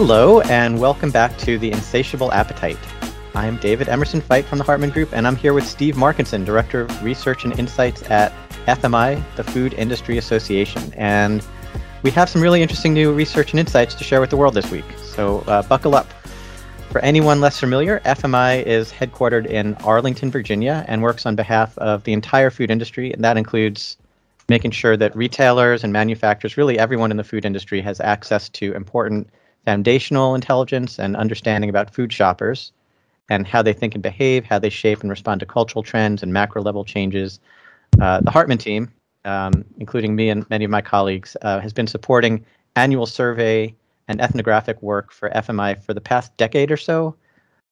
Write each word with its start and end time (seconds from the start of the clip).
Hello, 0.00 0.40
and 0.42 0.78
welcome 0.78 1.10
back 1.10 1.36
to 1.38 1.58
The 1.58 1.72
Insatiable 1.72 2.30
Appetite. 2.30 2.78
I'm 3.34 3.56
David 3.56 3.88
Emerson 3.88 4.20
Feit 4.20 4.44
from 4.44 4.58
the 4.58 4.64
Hartman 4.64 4.90
Group, 4.90 5.12
and 5.12 5.26
I'm 5.26 5.34
here 5.34 5.52
with 5.52 5.66
Steve 5.66 5.96
Markenson, 5.96 6.44
Director 6.44 6.82
of 6.82 7.02
Research 7.02 7.44
and 7.44 7.58
Insights 7.58 8.08
at 8.08 8.32
FMI, 8.66 9.20
the 9.34 9.42
Food 9.42 9.74
Industry 9.74 10.16
Association. 10.16 10.94
And 10.94 11.44
we 12.04 12.12
have 12.12 12.28
some 12.28 12.40
really 12.40 12.62
interesting 12.62 12.94
new 12.94 13.12
research 13.12 13.50
and 13.50 13.58
insights 13.58 13.96
to 13.96 14.04
share 14.04 14.20
with 14.20 14.30
the 14.30 14.36
world 14.36 14.54
this 14.54 14.70
week. 14.70 14.84
So 14.98 15.40
uh, 15.48 15.62
buckle 15.62 15.96
up. 15.96 16.06
For 16.92 17.00
anyone 17.00 17.40
less 17.40 17.58
familiar, 17.58 17.98
FMI 18.04 18.62
is 18.62 18.92
headquartered 18.92 19.46
in 19.46 19.74
Arlington, 19.82 20.30
Virginia, 20.30 20.84
and 20.86 21.02
works 21.02 21.26
on 21.26 21.34
behalf 21.34 21.76
of 21.78 22.04
the 22.04 22.12
entire 22.12 22.50
food 22.50 22.70
industry, 22.70 23.12
and 23.12 23.24
that 23.24 23.36
includes 23.36 23.96
making 24.48 24.70
sure 24.70 24.96
that 24.96 25.16
retailers 25.16 25.82
and 25.82 25.92
manufacturers, 25.92 26.56
really 26.56 26.78
everyone 26.78 27.10
in 27.10 27.16
the 27.16 27.24
food 27.24 27.44
industry, 27.44 27.80
has 27.80 27.98
access 27.98 28.48
to 28.50 28.72
important 28.74 29.28
foundational 29.68 30.34
intelligence 30.34 30.98
and 30.98 31.14
understanding 31.14 31.68
about 31.68 31.92
food 31.92 32.10
shoppers 32.10 32.72
and 33.28 33.46
how 33.46 33.60
they 33.60 33.74
think 33.74 33.92
and 33.94 34.02
behave, 34.02 34.46
how 34.46 34.58
they 34.58 34.70
shape 34.70 35.02
and 35.02 35.10
respond 35.10 35.40
to 35.40 35.44
cultural 35.44 35.82
trends 35.82 36.22
and 36.22 36.32
macro 36.32 36.62
level 36.62 36.86
changes. 36.86 37.38
Uh, 38.00 38.18
the 38.22 38.30
Hartman 38.30 38.56
team, 38.56 38.90
um, 39.26 39.62
including 39.78 40.16
me 40.16 40.30
and 40.30 40.48
many 40.48 40.64
of 40.64 40.70
my 40.70 40.80
colleagues, 40.80 41.36
uh, 41.42 41.60
has 41.60 41.74
been 41.74 41.86
supporting 41.86 42.42
annual 42.76 43.04
survey 43.04 43.74
and 44.08 44.22
ethnographic 44.22 44.80
work 44.80 45.12
for 45.12 45.28
FMI 45.28 45.84
for 45.84 45.92
the 45.92 46.00
past 46.00 46.34
decade 46.38 46.70
or 46.70 46.78
so. 46.78 47.14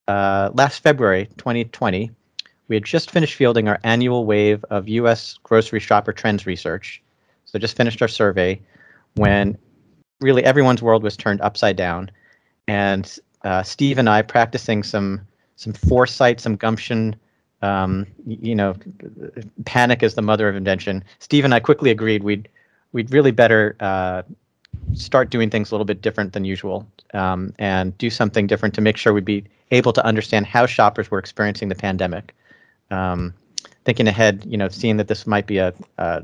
Uh, 0.07 0.51
last 0.53 0.83
February 0.83 1.31
2020, 1.39 2.11
we 2.69 2.77
had 2.77 2.85
just 2.85 3.11
finished 3.11 3.37
fielding 3.37 3.69
our 3.69 3.81
annual 3.85 4.27
wave 4.27 4.63
of 4.69 4.87
U.S. 4.87 5.39
grocery 5.43 5.81
shopper 5.81 6.13
trends 6.13 6.45
research. 6.45 7.03
So 7.47 7.59
just 7.59 7.75
finished 7.75 8.03
our 8.03 8.09
survey 8.09 8.61
when 9.15 9.57
really 10.21 10.45
everyone's 10.45 10.83
world 10.83 11.03
was 11.03 11.17
turned 11.17 11.41
upside 11.41 11.77
down, 11.77 12.11
and 12.69 13.19
uh, 13.45 13.63
Steve 13.63 13.99
and 13.99 14.09
I 14.09 14.23
practicing 14.23 14.83
some 14.83 15.27
some 15.57 15.73
foresight, 15.73 16.41
some 16.41 16.57
gumption. 16.57 17.17
Um, 17.63 18.07
you 18.27 18.55
know, 18.55 18.75
panic 19.65 20.03
is 20.03 20.15
the 20.15 20.23
mother 20.23 20.49
of 20.49 20.57
invention. 20.57 21.03
Steve 21.19 21.45
and 21.45 21.55
I 21.55 21.61
quickly 21.61 21.91
agreed 21.91 22.23
we'd 22.23 22.49
we'd 22.93 23.11
really 23.11 23.31
better 23.31 23.77
uh, 23.81 24.23
start 24.95 25.31
doing 25.31 25.51
things 25.51 25.71
a 25.71 25.75
little 25.75 25.85
bit 25.85 26.03
different 26.03 26.33
than 26.33 26.45
usual 26.45 26.87
um, 27.15 27.53
and 27.59 27.97
do 27.99 28.11
something 28.11 28.47
different 28.47 28.75
to 28.75 28.81
make 28.81 28.97
sure 28.97 29.13
we'd 29.13 29.25
be 29.25 29.45
able 29.71 29.93
to 29.93 30.05
understand 30.05 30.47
how 30.47 30.67
shoppers 30.67 31.11
were 31.11 31.19
experiencing 31.19 31.69
the 31.69 31.75
pandemic. 31.75 32.35
Um, 32.91 33.35
thinking 33.85 34.07
ahead, 34.07 34.45
you 34.47 34.57
know, 34.57 34.69
seeing 34.69 34.97
that 34.99 35.09
this 35.09 35.27
might 35.27 35.47
be 35.47 35.59
a 35.59 35.73
a, 35.99 36.23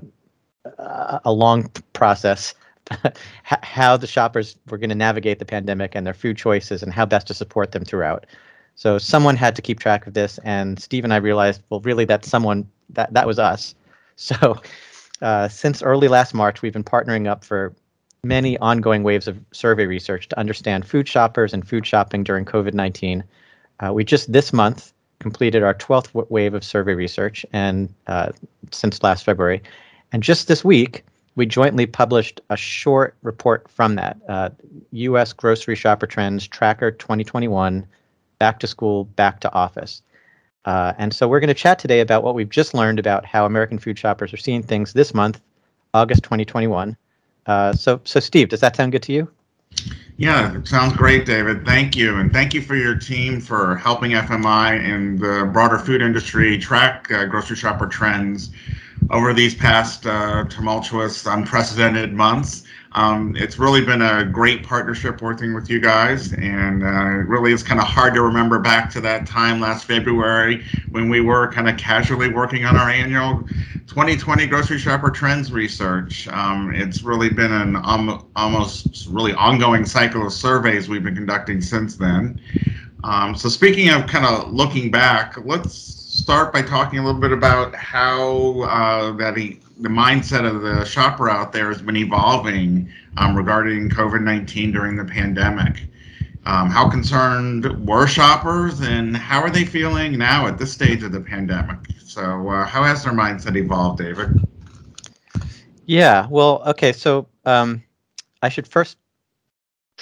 a 1.24 1.32
long 1.32 1.70
process 1.92 2.54
how 3.42 3.96
the 3.96 4.06
shoppers 4.06 4.56
were 4.68 4.78
going 4.78 4.90
to 4.90 4.96
navigate 4.96 5.38
the 5.38 5.44
pandemic 5.44 5.94
and 5.94 6.06
their 6.06 6.14
food 6.14 6.36
choices 6.36 6.82
and 6.82 6.92
how 6.92 7.06
best 7.06 7.26
to 7.28 7.34
support 7.34 7.72
them 7.72 7.84
throughout. 7.84 8.26
So 8.74 8.98
someone 8.98 9.36
had 9.36 9.54
to 9.56 9.62
keep 9.62 9.80
track 9.80 10.06
of 10.06 10.14
this, 10.14 10.38
and 10.44 10.80
Steve 10.80 11.04
and 11.04 11.12
I 11.12 11.16
realized, 11.16 11.62
well, 11.68 11.80
really, 11.80 12.04
that 12.06 12.24
someone 12.24 12.68
that 12.90 13.12
that 13.14 13.26
was 13.26 13.38
us. 13.38 13.74
So 14.16 14.60
uh, 15.22 15.48
since 15.48 15.82
early 15.82 16.06
last 16.06 16.34
March, 16.34 16.60
we've 16.60 16.72
been 16.72 16.84
partnering 16.84 17.26
up 17.26 17.44
for 17.44 17.74
many 18.22 18.58
ongoing 18.58 19.02
waves 19.02 19.26
of 19.26 19.38
survey 19.52 19.86
research 19.86 20.28
to 20.28 20.38
understand 20.38 20.86
food 20.86 21.08
shoppers 21.08 21.52
and 21.52 21.66
food 21.66 21.86
shopping 21.86 22.22
during 22.22 22.44
COVID 22.44 22.74
19. 22.74 23.24
Uh, 23.80 23.92
we 23.92 24.04
just 24.04 24.30
this 24.30 24.52
month 24.52 24.92
completed 25.18 25.62
our 25.62 25.74
12th 25.74 26.30
wave 26.30 26.52
of 26.52 26.62
survey 26.62 26.94
research, 26.94 27.46
and 27.52 27.92
uh, 28.06 28.30
since 28.70 29.02
last 29.02 29.24
February. 29.24 29.62
And 30.12 30.22
just 30.22 30.46
this 30.46 30.64
week, 30.64 31.04
we 31.34 31.46
jointly 31.46 31.86
published 31.86 32.40
a 32.50 32.56
short 32.56 33.16
report 33.22 33.68
from 33.68 33.94
that 33.96 34.18
uh, 34.28 34.50
U.S. 34.92 35.32
Grocery 35.32 35.76
Shopper 35.76 36.06
Trends 36.06 36.46
Tracker 36.46 36.90
2021 36.90 37.86
Back 38.38 38.58
to 38.60 38.66
School, 38.66 39.04
Back 39.04 39.40
to 39.40 39.52
Office. 39.52 40.02
Uh, 40.64 40.92
and 40.98 41.12
so 41.12 41.26
we're 41.26 41.40
going 41.40 41.48
to 41.48 41.54
chat 41.54 41.78
today 41.78 42.00
about 42.00 42.22
what 42.22 42.34
we've 42.34 42.50
just 42.50 42.74
learned 42.74 42.98
about 42.98 43.24
how 43.24 43.46
American 43.46 43.78
food 43.78 43.98
shoppers 43.98 44.32
are 44.32 44.38
seeing 44.38 44.62
things 44.62 44.92
this 44.92 45.14
month, 45.14 45.40
August 45.94 46.22
2021. 46.22 46.96
Uh, 47.46 47.72
so, 47.72 48.00
so 48.04 48.20
Steve, 48.20 48.48
does 48.48 48.60
that 48.60 48.76
sound 48.76 48.92
good 48.92 49.02
to 49.02 49.12
you? 49.12 49.28
Yeah, 50.18 50.56
it 50.56 50.68
sounds 50.68 50.92
great, 50.92 51.24
David. 51.26 51.64
Thank 51.64 51.96
you. 51.96 52.16
And 52.16 52.32
thank 52.32 52.54
you 52.54 52.60
for 52.60 52.76
your 52.76 52.94
team 52.94 53.40
for 53.40 53.76
helping 53.76 54.12
FMI 54.12 54.78
and 54.78 55.18
the 55.18 55.50
broader 55.52 55.78
food 55.78 56.02
industry 56.02 56.58
track 56.58 57.10
uh, 57.10 57.24
grocery 57.24 57.56
shopper 57.56 57.86
trends 57.86 58.50
over 59.12 59.34
these 59.34 59.54
past 59.54 60.06
uh, 60.06 60.44
tumultuous, 60.48 61.26
unprecedented 61.26 62.14
months. 62.14 62.64
Um, 62.92 63.36
it's 63.36 63.58
really 63.58 63.82
been 63.84 64.02
a 64.02 64.24
great 64.24 64.64
partnership 64.64 65.22
working 65.22 65.54
with 65.54 65.70
you 65.70 65.80
guys, 65.80 66.32
and 66.32 66.82
uh, 66.82 66.86
really 67.26 67.52
it's 67.52 67.62
kind 67.62 67.80
of 67.80 67.86
hard 67.86 68.14
to 68.14 68.22
remember 68.22 68.58
back 68.58 68.90
to 68.90 69.00
that 69.02 69.26
time 69.26 69.60
last 69.60 69.84
February 69.84 70.64
when 70.90 71.08
we 71.08 71.20
were 71.20 71.50
kind 71.52 71.68
of 71.68 71.76
casually 71.78 72.28
working 72.28 72.64
on 72.64 72.76
our 72.76 72.90
annual 72.90 73.46
2020 73.86 74.46
grocery 74.46 74.78
shopper 74.78 75.10
trends 75.10 75.52
research. 75.52 76.28
Um, 76.28 76.74
it's 76.74 77.02
really 77.02 77.30
been 77.30 77.52
an 77.52 77.76
um, 77.76 78.26
almost 78.36 79.06
really 79.10 79.32
ongoing 79.34 79.84
cycle 79.84 80.26
of 80.26 80.32
surveys 80.32 80.88
we've 80.88 81.04
been 81.04 81.14
conducting 81.14 81.60
since 81.60 81.96
then. 81.96 82.40
Um, 83.04 83.34
so, 83.34 83.48
speaking 83.48 83.88
of 83.90 84.06
kind 84.06 84.24
of 84.24 84.52
looking 84.52 84.90
back, 84.90 85.36
let's 85.44 86.01
start 86.12 86.52
by 86.52 86.60
talking 86.60 86.98
a 86.98 87.04
little 87.04 87.20
bit 87.20 87.32
about 87.32 87.74
how 87.74 88.60
uh, 88.62 89.12
that 89.12 89.34
he, 89.34 89.58
the 89.80 89.88
mindset 89.88 90.44
of 90.44 90.60
the 90.60 90.84
shopper 90.84 91.30
out 91.30 91.52
there 91.52 91.68
has 91.68 91.80
been 91.80 91.96
evolving 91.96 92.92
um, 93.16 93.34
regarding 93.34 93.88
COVID 93.88 94.22
19 94.22 94.72
during 94.72 94.94
the 94.94 95.06
pandemic. 95.06 95.84
Um, 96.44 96.68
how 96.68 96.90
concerned 96.90 97.86
were 97.86 98.06
shoppers 98.06 98.80
and 98.80 99.16
how 99.16 99.40
are 99.40 99.48
they 99.48 99.64
feeling 99.64 100.18
now 100.18 100.46
at 100.46 100.58
this 100.58 100.72
stage 100.72 101.02
of 101.02 101.12
the 101.12 101.20
pandemic? 101.20 101.78
So, 102.04 102.48
uh, 102.48 102.66
how 102.66 102.82
has 102.82 103.04
their 103.04 103.14
mindset 103.14 103.56
evolved, 103.56 104.00
David? 104.00 104.38
Yeah, 105.86 106.26
well, 106.28 106.62
okay, 106.66 106.92
so 106.92 107.26
um, 107.46 107.82
I 108.42 108.50
should 108.50 108.68
first 108.68 108.98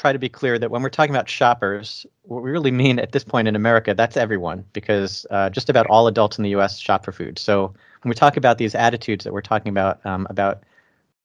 try 0.01 0.13
to 0.15 0.19
be 0.19 0.31
clear 0.31 0.59
that 0.59 0.71
when 0.71 0.81
we're 0.83 0.89
talking 0.89 1.15
about 1.15 1.29
shoppers, 1.29 2.07
what 2.23 2.43
we 2.43 2.51
really 2.51 2.71
mean 2.71 2.99
at 2.99 3.13
this 3.13 3.23
point 3.23 3.47
in 3.47 3.55
America, 3.55 3.93
that's 3.93 4.17
everyone, 4.17 4.65
because 4.73 5.27
uh, 5.31 5.51
just 5.51 5.69
about 5.69 5.87
all 5.89 6.07
adults 6.07 6.39
in 6.39 6.43
the 6.43 6.51
U.S. 6.51 6.79
shop 6.79 7.05
for 7.05 7.13
food. 7.13 7.39
So 7.39 7.67
when 8.01 8.09
we 8.09 8.15
talk 8.15 8.39
about 8.39 8.57
these 8.57 8.75
attitudes 8.75 9.25
that 9.25 9.35
we're 9.35 9.43
talking 9.43 9.69
about 9.69 10.05
um, 10.07 10.27
about 10.31 10.63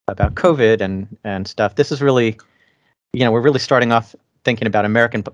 about 0.10 0.36
COVID 0.36 0.82
and 0.82 1.08
and 1.24 1.48
stuff, 1.48 1.76
this 1.76 1.90
is 1.90 2.02
really, 2.02 2.38
you 3.14 3.24
know, 3.24 3.32
we're 3.32 3.42
really 3.42 3.60
starting 3.60 3.94
off 3.94 4.14
thinking 4.44 4.68
about 4.68 4.84
American 4.84 5.24
p- 5.24 5.32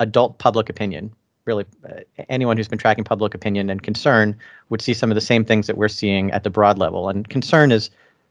adult 0.00 0.38
public 0.38 0.68
opinion. 0.68 1.12
Really, 1.44 1.66
uh, 1.88 2.00
anyone 2.28 2.56
who's 2.56 2.68
been 2.68 2.78
tracking 2.78 3.04
public 3.04 3.34
opinion 3.34 3.70
and 3.70 3.84
concern 3.84 4.36
would 4.68 4.82
see 4.82 4.94
some 4.94 5.12
of 5.12 5.14
the 5.14 5.20
same 5.20 5.44
things 5.44 5.68
that 5.68 5.76
we're 5.76 5.88
seeing 5.88 6.32
at 6.32 6.42
the 6.42 6.50
broad 6.50 6.76
level. 6.76 7.08
And 7.08 7.28
concern 7.28 7.70
is 7.70 7.88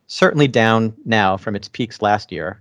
certainly 0.08 0.50
down 0.50 0.94
now 1.06 1.38
from 1.38 1.56
its 1.56 1.70
peaks 1.70 2.02
last 2.02 2.30
year 2.30 2.60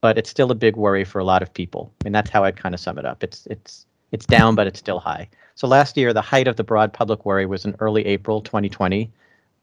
but 0.00 0.18
it's 0.18 0.30
still 0.30 0.50
a 0.50 0.54
big 0.54 0.76
worry 0.76 1.04
for 1.04 1.18
a 1.18 1.24
lot 1.24 1.42
of 1.42 1.52
people. 1.52 1.92
I 2.00 2.04
mean, 2.04 2.12
that's 2.12 2.30
how 2.30 2.44
I'd 2.44 2.56
kind 2.56 2.74
of 2.74 2.80
sum 2.80 2.98
it 2.98 3.04
up. 3.04 3.22
It's 3.22 3.46
it's 3.46 3.86
it's 4.12 4.26
down, 4.26 4.54
but 4.54 4.66
it's 4.66 4.78
still 4.78 5.00
high. 5.00 5.28
So 5.54 5.66
last 5.66 5.96
year, 5.96 6.12
the 6.12 6.22
height 6.22 6.48
of 6.48 6.56
the 6.56 6.64
broad 6.64 6.92
public 6.92 7.24
worry 7.24 7.46
was 7.46 7.64
in 7.64 7.74
early 7.80 8.06
April 8.06 8.40
2020. 8.40 9.10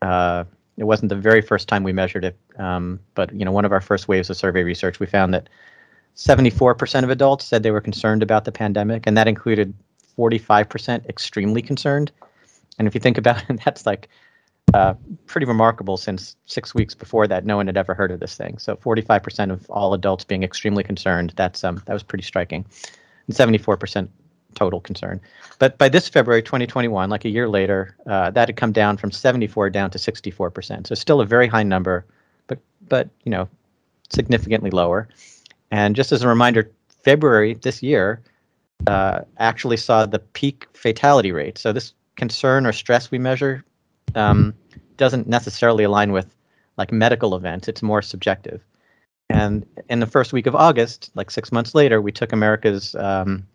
Uh, 0.01 0.43
it 0.77 0.83
wasn't 0.83 1.09
the 1.09 1.15
very 1.15 1.41
first 1.41 1.67
time 1.67 1.83
we 1.83 1.93
measured 1.93 2.25
it, 2.25 2.37
um, 2.59 2.99
but 3.15 3.33
you 3.33 3.45
know, 3.45 3.51
one 3.51 3.65
of 3.65 3.71
our 3.71 3.81
first 3.81 4.07
waves 4.07 4.29
of 4.29 4.35
survey 4.35 4.63
research, 4.63 4.99
we 4.99 5.05
found 5.05 5.33
that 5.33 5.47
74% 6.17 7.03
of 7.03 7.09
adults 7.09 7.45
said 7.45 7.63
they 7.63 7.71
were 7.71 7.81
concerned 7.81 8.21
about 8.21 8.45
the 8.45 8.51
pandemic, 8.51 9.07
and 9.07 9.17
that 9.17 9.27
included 9.27 9.73
45% 10.17 11.07
extremely 11.07 11.61
concerned. 11.61 12.11
And 12.77 12.87
if 12.87 12.93
you 12.93 12.99
think 12.99 13.17
about 13.17 13.49
it, 13.49 13.59
that's 13.65 13.85
like 13.85 14.09
uh, 14.73 14.93
pretty 15.27 15.45
remarkable 15.45 15.97
since 15.97 16.35
six 16.45 16.73
weeks 16.73 16.95
before 16.95 17.27
that, 17.27 17.45
no 17.45 17.57
one 17.57 17.67
had 17.67 17.77
ever 17.77 17.93
heard 17.93 18.11
of 18.11 18.19
this 18.19 18.35
thing. 18.35 18.57
So 18.57 18.75
45% 18.75 19.51
of 19.51 19.69
all 19.69 19.93
adults 19.93 20.23
being 20.23 20.43
extremely 20.43 20.83
concerned, 20.83 21.33
that's 21.35 21.63
um, 21.63 21.81
that 21.85 21.93
was 21.93 22.03
pretty 22.03 22.23
striking. 22.23 22.65
And 23.27 23.35
74% 23.35 24.07
total 24.55 24.79
concern. 24.79 25.21
But 25.59 25.77
by 25.77 25.89
this 25.89 26.09
February 26.09 26.41
2021, 26.41 27.09
like 27.09 27.25
a 27.25 27.29
year 27.29 27.47
later, 27.47 27.95
uh, 28.07 28.31
that 28.31 28.47
had 28.47 28.57
come 28.57 28.71
down 28.71 28.97
from 28.97 29.11
74 29.11 29.69
down 29.69 29.91
to 29.91 29.97
64%. 29.97 30.87
So 30.87 30.95
still 30.95 31.21
a 31.21 31.25
very 31.25 31.47
high 31.47 31.63
number, 31.63 32.05
but 32.47 32.59
but 32.87 33.09
you 33.23 33.31
know, 33.31 33.47
significantly 34.09 34.71
lower. 34.71 35.07
And 35.71 35.95
just 35.95 36.11
as 36.11 36.23
a 36.23 36.27
reminder, 36.27 36.71
February 37.03 37.53
this 37.53 37.83
year 37.83 38.21
uh, 38.87 39.21
actually 39.37 39.77
saw 39.77 40.05
the 40.05 40.19
peak 40.19 40.67
fatality 40.73 41.31
rate. 41.31 41.57
So 41.57 41.71
this 41.71 41.93
concern 42.15 42.65
or 42.65 42.71
stress 42.71 43.11
we 43.11 43.19
measure 43.19 43.63
um, 44.15 44.53
doesn't 44.97 45.27
necessarily 45.27 45.83
align 45.83 46.11
with 46.11 46.33
like 46.77 46.91
medical 46.91 47.35
events. 47.35 47.67
It's 47.67 47.81
more 47.81 48.01
subjective. 48.01 48.61
And 49.29 49.65
in 49.89 49.99
the 49.99 50.05
first 50.05 50.33
week 50.33 50.45
of 50.45 50.55
August, 50.55 51.11
like 51.15 51.31
six 51.31 51.51
months 51.51 51.73
later, 51.73 52.01
we 52.01 52.11
took 52.11 52.31
America's 52.31 52.95
um, 52.95 53.45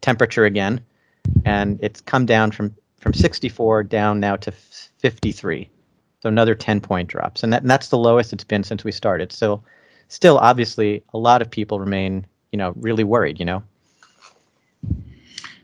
temperature 0.00 0.44
again, 0.44 0.80
and 1.44 1.78
it's 1.82 2.00
come 2.00 2.26
down 2.26 2.50
from 2.50 2.74
from 2.98 3.12
64 3.12 3.82
down 3.84 4.20
now 4.20 4.36
to 4.36 4.52
53. 4.52 5.68
So 6.22 6.28
another 6.28 6.54
10 6.54 6.80
point 6.80 7.08
drops, 7.08 7.42
and, 7.42 7.52
that, 7.52 7.62
and 7.62 7.70
that's 7.70 7.88
the 7.88 7.98
lowest 7.98 8.32
it's 8.32 8.44
been 8.44 8.62
since 8.62 8.84
we 8.84 8.92
started. 8.92 9.32
So 9.32 9.62
still, 10.06 10.38
obviously, 10.38 11.02
a 11.12 11.18
lot 11.18 11.42
of 11.42 11.50
people 11.50 11.80
remain, 11.80 12.24
you 12.52 12.58
know, 12.58 12.72
really 12.76 13.02
worried. 13.02 13.40
You 13.40 13.46
know, 13.46 13.62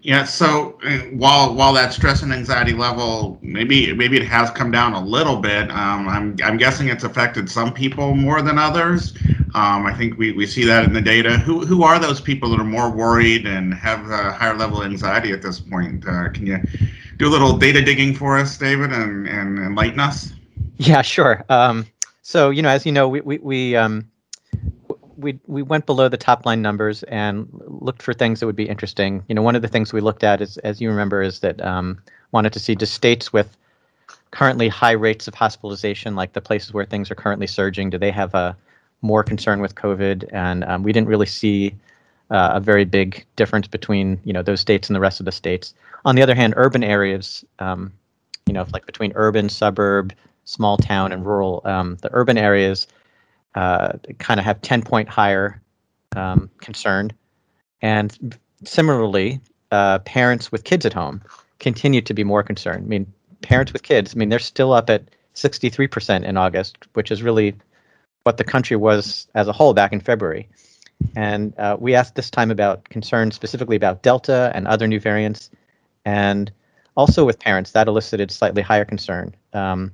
Yeah. 0.08 0.24
So 0.24 0.78
uh, 0.86 1.00
while 1.18 1.54
while 1.54 1.74
that 1.74 1.92
stress 1.92 2.22
and 2.22 2.32
anxiety 2.32 2.72
level 2.72 3.38
maybe 3.42 3.92
maybe 3.92 4.16
it 4.16 4.26
has 4.26 4.50
come 4.50 4.70
down 4.70 4.94
a 4.94 5.04
little 5.04 5.36
bit, 5.36 5.70
um, 5.70 6.08
I'm 6.08 6.34
I'm 6.42 6.56
guessing 6.56 6.88
it's 6.88 7.04
affected 7.04 7.50
some 7.50 7.74
people 7.74 8.14
more 8.14 8.40
than 8.40 8.56
others. 8.56 9.14
Um, 9.54 9.84
I 9.84 9.92
think 9.92 10.16
we, 10.16 10.32
we 10.32 10.46
see 10.46 10.64
that 10.64 10.84
in 10.84 10.94
the 10.94 11.02
data. 11.02 11.36
Who 11.36 11.66
who 11.66 11.82
are 11.82 11.98
those 11.98 12.22
people 12.22 12.48
that 12.52 12.58
are 12.58 12.64
more 12.64 12.90
worried 12.90 13.46
and 13.46 13.74
have 13.74 14.08
a 14.08 14.32
higher 14.32 14.56
level 14.56 14.80
of 14.80 14.86
anxiety 14.86 15.30
at 15.30 15.42
this 15.42 15.60
point? 15.60 16.08
Uh, 16.08 16.30
can 16.30 16.46
you 16.46 16.58
do 17.18 17.28
a 17.28 17.32
little 17.36 17.58
data 17.58 17.84
digging 17.84 18.14
for 18.14 18.38
us, 18.38 18.56
David, 18.56 18.94
and, 18.94 19.28
and 19.28 19.58
enlighten 19.58 20.00
us? 20.00 20.32
Yeah, 20.78 21.02
sure. 21.02 21.44
Um, 21.50 21.86
so 22.22 22.48
you 22.48 22.62
know, 22.62 22.70
as 22.70 22.86
you 22.86 22.92
know, 22.92 23.08
we 23.08 23.20
we 23.20 23.36
we 23.42 23.76
um, 23.76 24.10
we 25.18 25.38
we 25.46 25.62
went 25.62 25.84
below 25.84 26.08
the 26.08 26.16
top 26.16 26.46
line 26.46 26.62
numbers 26.62 27.02
and 27.04 27.48
looked 27.66 28.02
for 28.02 28.14
things 28.14 28.40
that 28.40 28.46
would 28.46 28.56
be 28.56 28.68
interesting. 28.68 29.24
You 29.28 29.34
know, 29.34 29.42
one 29.42 29.56
of 29.56 29.62
the 29.62 29.68
things 29.68 29.92
we 29.92 30.00
looked 30.00 30.24
at 30.24 30.40
is, 30.40 30.56
as 30.58 30.80
you 30.80 30.88
remember, 30.88 31.20
is 31.22 31.40
that 31.40 31.60
um, 31.60 31.98
wanted 32.32 32.52
to 32.52 32.60
see 32.60 32.76
just 32.76 32.94
states 32.94 33.32
with 33.32 33.56
currently 34.30 34.68
high 34.68 34.92
rates 34.92 35.26
of 35.26 35.34
hospitalization, 35.34 36.14
like 36.14 36.32
the 36.32 36.40
places 36.40 36.72
where 36.72 36.84
things 36.84 37.10
are 37.10 37.16
currently 37.16 37.46
surging, 37.46 37.90
do 37.90 37.98
they 37.98 38.10
have 38.10 38.34
a 38.34 38.56
more 39.02 39.24
concern 39.24 39.60
with 39.60 39.74
COVID? 39.74 40.28
And 40.32 40.64
um, 40.64 40.82
we 40.82 40.92
didn't 40.92 41.08
really 41.08 41.26
see 41.26 41.74
uh, 42.30 42.52
a 42.54 42.60
very 42.60 42.84
big 42.84 43.24
difference 43.36 43.66
between 43.66 44.20
you 44.24 44.32
know 44.32 44.42
those 44.42 44.60
states 44.60 44.88
and 44.88 44.94
the 44.94 45.00
rest 45.00 45.20
of 45.20 45.26
the 45.26 45.32
states. 45.32 45.74
On 46.04 46.14
the 46.14 46.22
other 46.22 46.34
hand, 46.34 46.54
urban 46.56 46.84
areas, 46.84 47.44
um, 47.58 47.92
you 48.46 48.52
know, 48.52 48.66
like 48.72 48.86
between 48.86 49.12
urban, 49.16 49.48
suburb, 49.48 50.12
small 50.44 50.76
town, 50.76 51.10
and 51.10 51.26
rural, 51.26 51.60
um, 51.64 51.96
the 52.02 52.10
urban 52.12 52.38
areas 52.38 52.86
uh, 53.58 53.98
kind 54.18 54.38
of 54.38 54.46
have 54.46 54.62
10 54.62 54.82
point 54.82 55.08
higher 55.08 55.60
um, 56.14 56.48
concern. 56.60 57.10
And 57.82 58.38
similarly, 58.64 59.40
uh, 59.72 59.98
parents 60.00 60.52
with 60.52 60.62
kids 60.62 60.86
at 60.86 60.92
home 60.92 61.20
continue 61.58 62.00
to 62.02 62.14
be 62.14 62.22
more 62.22 62.44
concerned. 62.44 62.84
I 62.84 62.88
mean, 62.88 63.12
parents 63.42 63.72
with 63.72 63.82
kids, 63.82 64.14
I 64.14 64.16
mean, 64.16 64.28
they're 64.28 64.38
still 64.38 64.72
up 64.72 64.88
at 64.88 65.10
63% 65.34 66.22
in 66.24 66.36
August, 66.36 66.78
which 66.92 67.10
is 67.10 67.20
really 67.20 67.52
what 68.22 68.36
the 68.36 68.44
country 68.44 68.76
was 68.76 69.26
as 69.34 69.48
a 69.48 69.52
whole 69.52 69.74
back 69.74 69.92
in 69.92 70.00
February. 70.00 70.48
And 71.16 71.52
uh, 71.58 71.76
we 71.80 71.96
asked 71.96 72.14
this 72.14 72.30
time 72.30 72.52
about 72.52 72.84
concerns 72.84 73.34
specifically 73.34 73.74
about 73.74 74.02
Delta 74.02 74.52
and 74.54 74.68
other 74.68 74.86
new 74.86 75.00
variants. 75.00 75.50
And 76.04 76.52
also 76.96 77.24
with 77.24 77.40
parents, 77.40 77.72
that 77.72 77.88
elicited 77.88 78.30
slightly 78.30 78.62
higher 78.62 78.84
concern. 78.84 79.34
Um, 79.52 79.90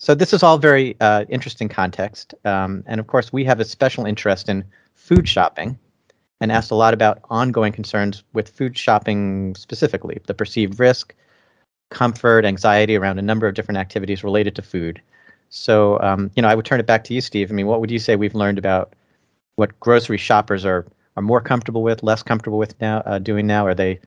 so 0.00 0.14
this 0.14 0.32
is 0.32 0.42
all 0.42 0.56
very 0.56 0.96
uh, 1.00 1.26
interesting 1.28 1.68
context. 1.68 2.34
Um, 2.46 2.82
and 2.86 2.98
of 3.00 3.06
course, 3.06 3.34
we 3.34 3.44
have 3.44 3.60
a 3.60 3.66
special 3.66 4.06
interest 4.06 4.48
in 4.48 4.64
food 4.94 5.28
shopping 5.28 5.78
and 6.40 6.50
asked 6.50 6.70
a 6.70 6.74
lot 6.74 6.94
about 6.94 7.20
ongoing 7.28 7.70
concerns 7.70 8.24
with 8.32 8.48
food 8.48 8.78
shopping 8.78 9.54
specifically, 9.56 10.18
the 10.26 10.32
perceived 10.32 10.80
risk, 10.80 11.14
comfort, 11.90 12.46
anxiety 12.46 12.96
around 12.96 13.18
a 13.18 13.22
number 13.22 13.46
of 13.46 13.54
different 13.54 13.76
activities 13.76 14.24
related 14.24 14.56
to 14.56 14.62
food. 14.62 15.02
So, 15.50 16.00
um, 16.00 16.30
you 16.34 16.40
know, 16.40 16.48
I 16.48 16.54
would 16.54 16.64
turn 16.64 16.80
it 16.80 16.86
back 16.86 17.04
to 17.04 17.14
you, 17.14 17.20
Steve. 17.20 17.50
I 17.50 17.54
mean, 17.54 17.66
what 17.66 17.82
would 17.82 17.90
you 17.90 17.98
say 17.98 18.16
we've 18.16 18.34
learned 18.34 18.56
about 18.58 18.94
what 19.56 19.78
grocery 19.80 20.18
shoppers 20.18 20.64
are 20.64 20.86
are 21.16 21.22
more 21.22 21.42
comfortable 21.42 21.82
with, 21.82 22.02
less 22.02 22.22
comfortable 22.22 22.56
with 22.56 22.80
now, 22.80 23.02
uh, 23.04 23.18
doing 23.18 23.46
now? 23.46 23.66
Are 23.66 23.74
they, 23.74 24.00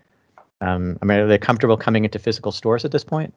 um, 0.62 0.98
I 1.04 1.06
mean, 1.06 1.20
are 1.20 1.28
they 1.28 1.38
comfortable 1.38 1.78
coming 1.78 2.04
into 2.04 2.18
physical 2.18 2.52
stores 2.52 2.84
at 2.84 2.92
this 2.92 3.04
point? 3.04 3.32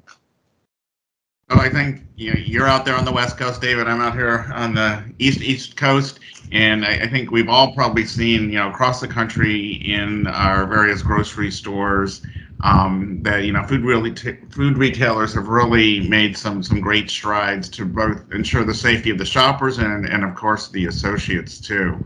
Oh, 1.48 1.60
I 1.60 1.70
think 1.70 2.02
you 2.16 2.32
know, 2.32 2.40
you're 2.40 2.66
out 2.66 2.84
there 2.84 2.96
on 2.96 3.04
the 3.04 3.12
West 3.12 3.38
Coast, 3.38 3.60
David. 3.60 3.86
I'm 3.86 4.00
out 4.00 4.14
here 4.14 4.50
on 4.52 4.74
the 4.74 5.04
East 5.20 5.40
East 5.40 5.76
Coast, 5.76 6.18
and 6.50 6.84
I, 6.84 6.94
I, 6.94 7.08
think 7.08 7.30
we've 7.30 7.48
all 7.48 7.72
probably 7.72 8.04
seen, 8.04 8.50
you 8.50 8.56
know, 8.56 8.68
across 8.68 9.00
the 9.00 9.06
country 9.06 9.74
in 9.74 10.26
our 10.26 10.66
various 10.66 11.02
grocery 11.02 11.52
stores 11.52 12.22
um, 12.62 13.22
that 13.22 13.44
you 13.44 13.52
know 13.52 13.62
food 13.62 13.84
really 13.84 14.10
t- 14.10 14.38
food 14.50 14.76
retailers 14.76 15.34
have 15.34 15.46
really 15.46 16.00
made 16.08 16.36
some 16.36 16.64
some 16.64 16.80
great 16.80 17.08
strides 17.08 17.68
to 17.68 17.84
both 17.84 18.24
ensure 18.32 18.64
the 18.64 18.74
safety 18.74 19.10
of 19.10 19.18
the 19.18 19.24
shoppers 19.24 19.78
and 19.78 20.04
and 20.04 20.24
of 20.24 20.34
course 20.34 20.66
the 20.68 20.86
associates 20.86 21.60
too. 21.60 22.04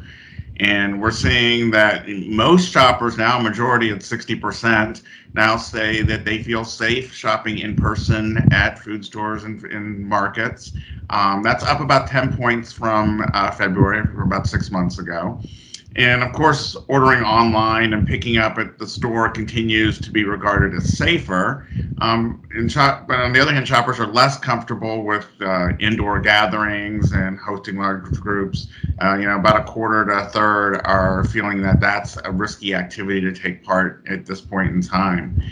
And 0.61 1.01
we're 1.01 1.11
seeing 1.11 1.71
that 1.71 2.07
most 2.07 2.71
shoppers 2.71 3.17
now, 3.17 3.41
majority 3.41 3.91
at 3.91 4.01
60%, 4.01 5.03
now 5.33 5.57
say 5.57 6.03
that 6.03 6.27
they 6.27 6.43
feel 6.43 6.65
safe 6.65 7.15
shopping 7.15 7.59
in 7.59 7.75
person 7.77 8.37
at 8.53 8.79
food 8.79 9.03
stores 9.03 9.45
and 9.45 9.65
in 9.65 10.05
markets. 10.07 10.73
Um, 11.09 11.43
that's 11.43 11.65
up 11.65 11.81
about 11.81 12.09
10 12.09 12.37
points 12.37 12.73
from 12.73 13.25
uh, 13.33 13.51
February, 13.53 14.05
from 14.05 14.21
about 14.21 14.47
six 14.47 14.71
months 14.71 14.99
ago. 14.99 15.41
And 15.97 16.23
of 16.23 16.33
course, 16.33 16.77
ordering 16.87 17.25
online 17.25 17.93
and 17.93 18.07
picking 18.07 18.39
up 18.39 18.59
at 18.59 18.79
the 18.79 18.87
store 18.87 19.29
continues 19.29 19.99
to 20.01 20.11
be 20.13 20.25
regarded 20.25 20.73
as 20.75 20.89
safer. 20.97 21.67
Um, 22.01 22.43
shop, 22.69 23.09
but 23.09 23.19
on 23.19 23.33
the 23.33 23.41
other 23.41 23.53
hand, 23.53 23.67
shoppers 23.67 23.99
are 23.99 24.07
less 24.07 24.39
comfortable 24.39 25.05
with 25.05 25.27
uh, 25.41 25.71
indoor 25.81 26.21
gatherings 26.21 27.13
and 27.13 27.39
hosting 27.39 27.77
large 27.77 28.13
groups. 28.21 28.69
Uh, 29.03 29.17
you 29.17 29.27
know, 29.27 29.37
about 29.37 29.61
a 29.61 29.65
quarter 29.65 30.07
to 30.07 30.27
a 30.27 30.29
third 30.31 30.81
are 30.85 31.25
feeling 31.25 31.61
that 31.63 31.81
that's 31.81 32.17
a 32.25 32.31
risky 32.31 32.73
activity 32.73 33.21
to 33.21 33.33
take 33.33 33.65
part 33.65 34.05
at 34.09 34.25
this 34.25 34.41
point 34.41 34.71
in 34.71 34.81
time. 34.81 35.43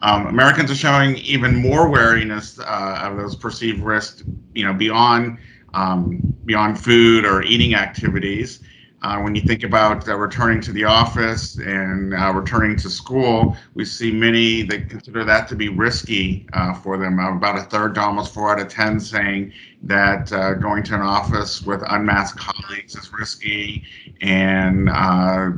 Um, 0.00 0.28
Americans 0.28 0.70
are 0.70 0.76
showing 0.76 1.16
even 1.16 1.56
more 1.56 1.90
wariness 1.90 2.60
uh, 2.60 3.00
of 3.02 3.16
those 3.16 3.34
perceived 3.34 3.82
risks, 3.82 4.22
you 4.54 4.64
know, 4.64 4.72
beyond 4.72 5.38
um, 5.74 6.20
beyond 6.44 6.80
food 6.80 7.24
or 7.24 7.42
eating 7.42 7.74
activities. 7.74 8.60
Uh, 9.00 9.20
when 9.20 9.34
you 9.34 9.40
think 9.42 9.62
about 9.62 10.08
uh, 10.08 10.16
returning 10.16 10.60
to 10.60 10.72
the 10.72 10.82
office 10.82 11.56
and 11.58 12.12
uh, 12.14 12.32
returning 12.34 12.76
to 12.76 12.90
school, 12.90 13.56
we 13.74 13.84
see 13.84 14.10
many 14.10 14.62
that 14.62 14.90
consider 14.90 15.24
that 15.24 15.46
to 15.46 15.54
be 15.54 15.68
risky 15.68 16.46
uh, 16.52 16.74
for 16.74 16.98
them. 16.98 17.20
Uh, 17.20 17.36
about 17.36 17.56
a 17.56 17.62
third 17.62 17.94
to 17.94 18.00
almost 18.00 18.34
four 18.34 18.52
out 18.52 18.60
of 18.60 18.68
10 18.68 18.98
saying 18.98 19.52
that 19.82 20.32
uh, 20.32 20.54
going 20.54 20.82
to 20.82 20.96
an 20.96 21.00
office 21.00 21.62
with 21.62 21.80
unmasked 21.90 22.40
colleagues 22.40 22.96
is 22.96 23.12
risky. 23.12 23.84
And 24.20 24.88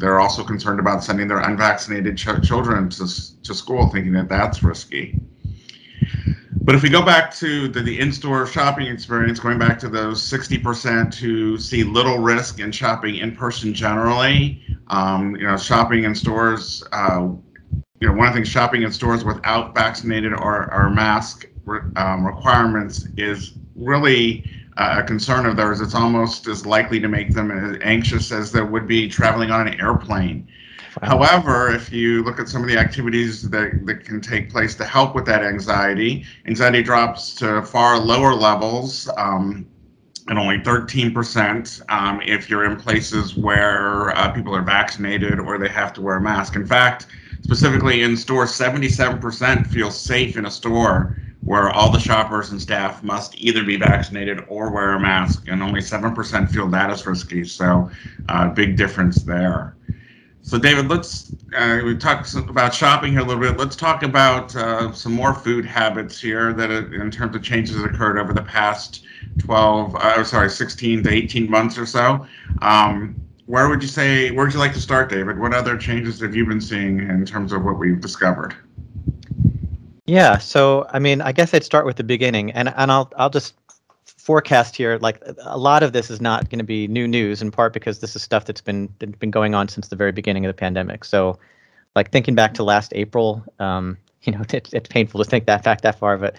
they're 0.01 0.21
also 0.21 0.45
concerned 0.45 0.79
about 0.79 1.03
sending 1.03 1.27
their 1.27 1.41
unvaccinated 1.41 2.19
ch- 2.19 2.47
children 2.47 2.91
to, 2.91 3.07
to 3.43 3.55
school, 3.55 3.89
thinking 3.89 4.13
that 4.13 4.29
that's 4.29 4.63
risky. 4.63 5.19
But 6.63 6.75
if 6.75 6.83
we 6.83 6.91
go 6.91 7.03
back 7.03 7.35
to 7.37 7.69
the, 7.69 7.81
the 7.81 7.99
in-store 7.99 8.47
shopping 8.47 8.87
experience, 8.87 9.41
going 9.41 9.59
back 9.59 9.79
to 9.81 9.89
those 9.89 10.23
60% 10.23 11.15
who 11.15 11.57
see 11.57 11.85
little 11.85 12.19
risk 12.19 12.61
in 12.61 12.71
shopping 12.71 13.17
in 13.17 13.35
person 13.35 13.73
generally, 13.73 14.63
um, 14.89 15.35
you 15.37 15.47
know, 15.47 15.57
shopping 15.57 16.05
in 16.05 16.15
stores, 16.15 16.85
uh, 16.93 17.29
you 18.01 18.09
know, 18.09 18.13
one 18.13 18.29
of 18.29 18.35
the 18.35 18.39
things 18.39 18.49
shopping 18.49 18.83
in 18.83 18.93
stores 18.93 19.25
without 19.25 19.75
vaccinated 19.75 20.33
or, 20.35 20.73
or 20.73 20.91
mask 20.91 21.47
um, 21.97 22.27
requirements 22.27 23.07
is 23.17 23.55
really 23.75 24.45
a 24.77 25.03
concern 25.03 25.47
of 25.47 25.57
theirs. 25.57 25.81
It's 25.81 25.95
almost 25.95 26.47
as 26.47 26.67
likely 26.67 27.01
to 27.01 27.09
make 27.09 27.35
them 27.35 27.51
as 27.51 27.79
anxious 27.83 28.33
as 28.33 28.53
they 28.53 28.63
would 28.63 28.87
be 28.87 29.09
traveling 29.09 29.51
on 29.51 29.67
an 29.67 29.81
airplane. 29.81 30.49
However, 31.03 31.71
if 31.71 31.93
you 31.93 32.23
look 32.23 32.39
at 32.39 32.49
some 32.49 32.63
of 32.63 32.69
the 32.69 32.77
activities 32.77 33.49
that, 33.51 33.87
that 33.87 34.05
can 34.05 34.21
take 34.21 34.51
place 34.51 34.75
to 34.77 34.85
help 34.85 35.15
with 35.15 35.25
that 35.27 35.43
anxiety, 35.43 36.25
anxiety 36.47 36.83
drops 36.83 37.35
to 37.37 37.63
far 37.63 37.99
lower 37.99 38.35
levels. 38.35 39.09
Um, 39.17 39.67
and 40.29 40.39
only 40.39 40.59
13% 40.59 41.91
um, 41.91 42.23
if 42.25 42.49
you're 42.49 42.65
in 42.65 42.77
places 42.77 43.37
where 43.37 44.17
uh, 44.17 44.31
people 44.31 44.55
are 44.55 44.63
vaccinated 44.63 45.41
or 45.41 45.59
they 45.59 45.69
have 45.69 45.93
to 45.93 46.01
wear 46.01 46.17
a 46.17 46.21
mask. 46.21 46.55
In 46.55 46.65
fact, 46.65 47.07
specifically 47.43 48.03
in 48.03 48.17
stores, 48.17 48.53
77% 48.53 49.67
feel 49.67 49.91
safe 49.91 50.37
in 50.37 50.47
a 50.47 50.51
store 50.51 51.17
where 51.43 51.71
all 51.71 51.91
the 51.91 51.99
shoppers 51.99 52.51
and 52.51 52.61
staff 52.61 53.03
must 53.03 53.35
either 53.39 53.65
be 53.65 53.77
vaccinated 53.77 54.45
or 54.47 54.71
wear 54.71 54.93
a 54.93 55.01
mask, 55.01 55.49
and 55.49 55.63
only 55.63 55.81
7% 55.81 56.51
feel 56.51 56.69
that 56.69 56.91
is 56.91 57.05
risky. 57.07 57.45
So, 57.45 57.91
uh, 58.29 58.49
big 58.51 58.77
difference 58.77 59.23
there. 59.23 59.75
So, 60.51 60.59
David, 60.59 60.89
let's 60.89 61.33
uh, 61.57 61.81
we 61.85 61.97
talked 61.97 62.35
about 62.35 62.75
shopping 62.75 63.13
here 63.13 63.21
a 63.21 63.25
little 63.25 63.41
bit. 63.41 63.57
Let's 63.57 63.77
talk 63.77 64.03
about 64.03 64.57
uh, 64.57 64.91
some 64.91 65.13
more 65.13 65.33
food 65.33 65.65
habits 65.65 66.21
here 66.21 66.53
that, 66.55 66.73
uh, 66.73 66.87
in 66.91 67.09
terms 67.09 67.37
of 67.37 67.43
changes 67.45 67.77
that 67.77 67.85
occurred 67.85 68.19
over 68.19 68.33
the 68.33 68.43
past 68.43 69.05
12, 69.39 69.95
uh, 69.95 70.25
sorry, 70.25 70.51
16 70.51 71.05
to 71.05 71.09
18 71.09 71.49
months 71.49 71.79
or 71.79 71.87
so. 71.87 72.27
Um, 72.63 73.15
where 73.47 73.69
would 73.69 73.81
you 73.81 73.87
say? 73.87 74.33
Where 74.33 74.45
would 74.45 74.53
you 74.53 74.59
like 74.59 74.73
to 74.73 74.81
start, 74.81 75.09
David? 75.09 75.39
What 75.39 75.55
other 75.55 75.79
changes 75.79 76.19
have 76.19 76.35
you 76.35 76.45
been 76.45 76.61
seeing 76.61 76.99
in 76.99 77.25
terms 77.25 77.53
of 77.53 77.65
what 77.65 77.79
we've 77.79 78.01
discovered? 78.01 78.57
Yeah, 80.07 80.39
so 80.39 80.89
I 80.93 80.99
mean, 80.99 81.21
I 81.21 81.31
guess 81.31 81.55
I'd 81.55 81.63
start 81.63 81.87
with 81.87 81.95
the 81.95 82.03
beginning, 82.03 82.51
and 82.51 82.75
and 82.77 82.91
I'll 82.91 83.13
I'll 83.17 83.31
just 83.31 83.55
forecast 84.31 84.77
here, 84.77 84.97
like 84.99 85.21
a 85.43 85.59
lot 85.59 85.83
of 85.83 85.93
this 85.93 86.09
is 86.09 86.21
not 86.21 86.49
going 86.51 86.61
to 86.61 86.65
be 86.65 86.87
new 86.87 87.09
news, 87.09 87.43
in 87.43 87.51
part 87.51 87.73
because 87.73 87.99
this 87.99 88.15
is 88.15 88.23
stuff 88.23 88.45
that's 88.45 88.61
been 88.61 88.87
been 89.01 89.33
going 89.33 89.57
on 89.57 89.67
since 89.67 89.89
the 89.89 89.97
very 89.97 90.13
beginning 90.13 90.47
of 90.47 90.51
the 90.51 90.55
pandemic. 90.55 91.05
So, 91.05 91.37
like 91.97 92.13
thinking 92.13 92.37
back 92.37 92.55
to 92.55 92.63
last 92.63 92.93
April, 92.95 93.45
um, 93.59 93.99
you 94.23 94.33
know, 94.33 94.43
it's, 94.49 94.73
it's 94.73 94.89
painful 94.89 95.21
to 95.21 95.29
think 95.29 95.47
that 95.47 95.65
back 95.65 95.81
that 95.81 95.99
far, 95.99 96.17
but 96.17 96.37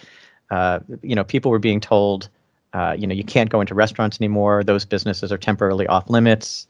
uh, 0.50 0.80
you 1.02 1.14
know, 1.14 1.22
people 1.22 1.50
were 1.50 1.58
being 1.58 1.80
told, 1.80 2.30
uh, 2.72 2.96
you 2.98 3.06
know, 3.06 3.14
you 3.14 3.24
can't 3.24 3.50
go 3.50 3.60
into 3.60 3.74
restaurants 3.74 4.18
anymore; 4.18 4.64
those 4.64 4.86
businesses 4.86 5.30
are 5.30 5.36
temporarily 5.36 5.86
off 5.86 6.08
limits. 6.08 6.66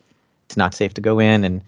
It's 0.46 0.56
not 0.56 0.74
safe 0.74 0.92
to 0.94 1.00
go 1.00 1.20
in, 1.20 1.44
and 1.44 1.62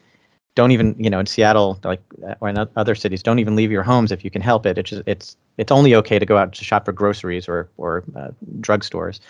don't 0.55 0.71
even 0.71 0.95
you 0.99 1.11
know 1.11 1.19
in 1.19 1.27
Seattle 1.27 1.79
like 1.85 2.01
or 2.41 2.49
in 2.49 2.57
other 2.77 2.95
cities 2.95 3.23
don't 3.23 3.39
even 3.39 3.57
leave 3.57 3.73
your 3.73 3.83
homes 3.83 4.13
if 4.13 4.25
you 4.25 4.31
can 4.31 4.43
help 4.43 4.67
it. 4.67 4.79
It's 4.79 4.91
just, 4.91 5.03
it's 5.07 5.37
it's 5.59 5.73
only 5.73 5.95
okay 5.95 6.19
to 6.19 6.27
go 6.27 6.37
out 6.37 6.53
to 6.53 6.65
shop 6.65 6.85
for 6.85 6.93
groceries 6.93 7.49
or 7.49 7.69
or 7.77 8.05
uh, 8.17 8.31
drugstores. 8.61 9.21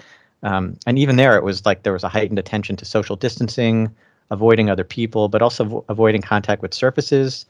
Um, 0.42 0.76
and 0.86 0.98
even 0.98 1.16
there, 1.16 1.36
it 1.36 1.44
was 1.44 1.64
like 1.64 1.82
there 1.82 1.92
was 1.92 2.04
a 2.04 2.08
heightened 2.08 2.38
attention 2.38 2.76
to 2.76 2.84
social 2.84 3.16
distancing, 3.16 3.94
avoiding 4.30 4.68
other 4.68 4.84
people, 4.84 5.28
but 5.28 5.40
also 5.40 5.64
vo- 5.64 5.84
avoiding 5.88 6.20
contact 6.20 6.60
with 6.60 6.74
surfaces, 6.74 7.46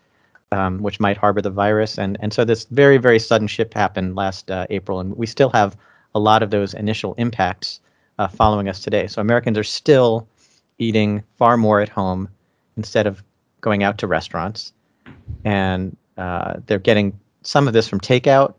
um, 0.53 0.79
which 0.79 1.01
might 1.01 1.17
harbor 1.17 1.43
the 1.43 1.51
virus. 1.51 1.99
And 1.99 2.17
and 2.21 2.33
so 2.33 2.45
this 2.45 2.65
very 2.67 2.99
very 2.99 3.19
sudden 3.19 3.49
shift 3.49 3.75
happened 3.75 4.15
last 4.15 4.51
uh, 4.51 4.67
April, 4.71 5.01
and 5.01 5.17
we 5.17 5.27
still 5.27 5.51
have 5.51 5.77
a 6.15 6.21
lot 6.21 6.45
of 6.45 6.51
those 6.51 6.75
initial 6.75 7.15
impacts 7.15 7.81
uh, 8.21 8.29
following 8.29 8.69
us 8.69 8.81
today. 8.81 9.09
So 9.09 9.21
Americans 9.21 9.59
are 9.59 9.65
still 9.65 10.29
eating 10.79 11.25
far 11.37 11.57
more 11.57 11.81
at 11.81 11.89
home 11.89 12.29
instead 12.77 13.07
of 13.07 13.23
going 13.65 13.83
out 13.83 13.97
to 13.99 14.07
restaurants, 14.07 14.75
and 15.43 15.97
uh, 16.19 16.55
they're 16.67 16.79
getting 16.79 17.19
some 17.43 17.67
of 17.67 17.73
this 17.73 17.89
from 17.89 17.99
takeout. 17.99 18.55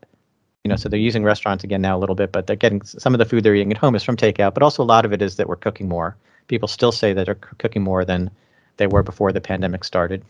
You 0.64 0.70
know, 0.70 0.76
so 0.78 0.90
they're 0.90 1.00
using 1.00 1.24
restaurants 1.24 1.64
again 1.64 1.82
now 1.82 1.96
a 1.96 2.00
little 2.00 2.16
bit, 2.16 2.32
but 2.32 2.48
they're 2.48 2.56
getting 2.56 2.82
some 2.82 3.14
of 3.14 3.20
the 3.20 3.26
food 3.26 3.44
they're 3.44 3.54
eating 3.54 3.72
at 3.72 3.78
home 3.78 3.96
is 3.96 4.04
from 4.04 4.18
takeout. 4.18 4.56
But 4.56 4.64
also 4.64 4.82
a 4.82 4.90
lot 4.96 5.06
of 5.06 5.14
it 5.14 5.22
is 5.22 5.36
that 5.36 5.48
we're 5.48 5.58
cooking 5.58 5.88
more. 5.88 6.18
People 6.48 6.68
still 6.68 6.92
say 6.92 7.14
that 7.14 7.28
they're 7.28 7.36
cooking 7.36 7.84
more 7.84 8.04
than 8.04 8.32
they 8.78 8.88
were 8.88 9.04
before 9.04 9.32
the 9.32 9.42
pandemic 9.42 9.84
started, 9.84 10.26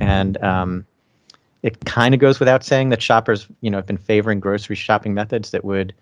and 0.00 0.42
um, 0.44 0.86
it 1.62 1.84
kind 1.84 2.14
of 2.14 2.20
goes 2.20 2.38
without 2.38 2.64
saying 2.64 2.90
that 2.90 3.02
shoppers, 3.02 3.48
you 3.60 3.70
know, 3.70 3.78
have 3.78 3.86
been 3.86 3.98
favoring 3.98 4.38
grocery 4.38 4.76
shopping 4.76 5.12
methods 5.12 5.50
that 5.50 5.64
would 5.64 5.92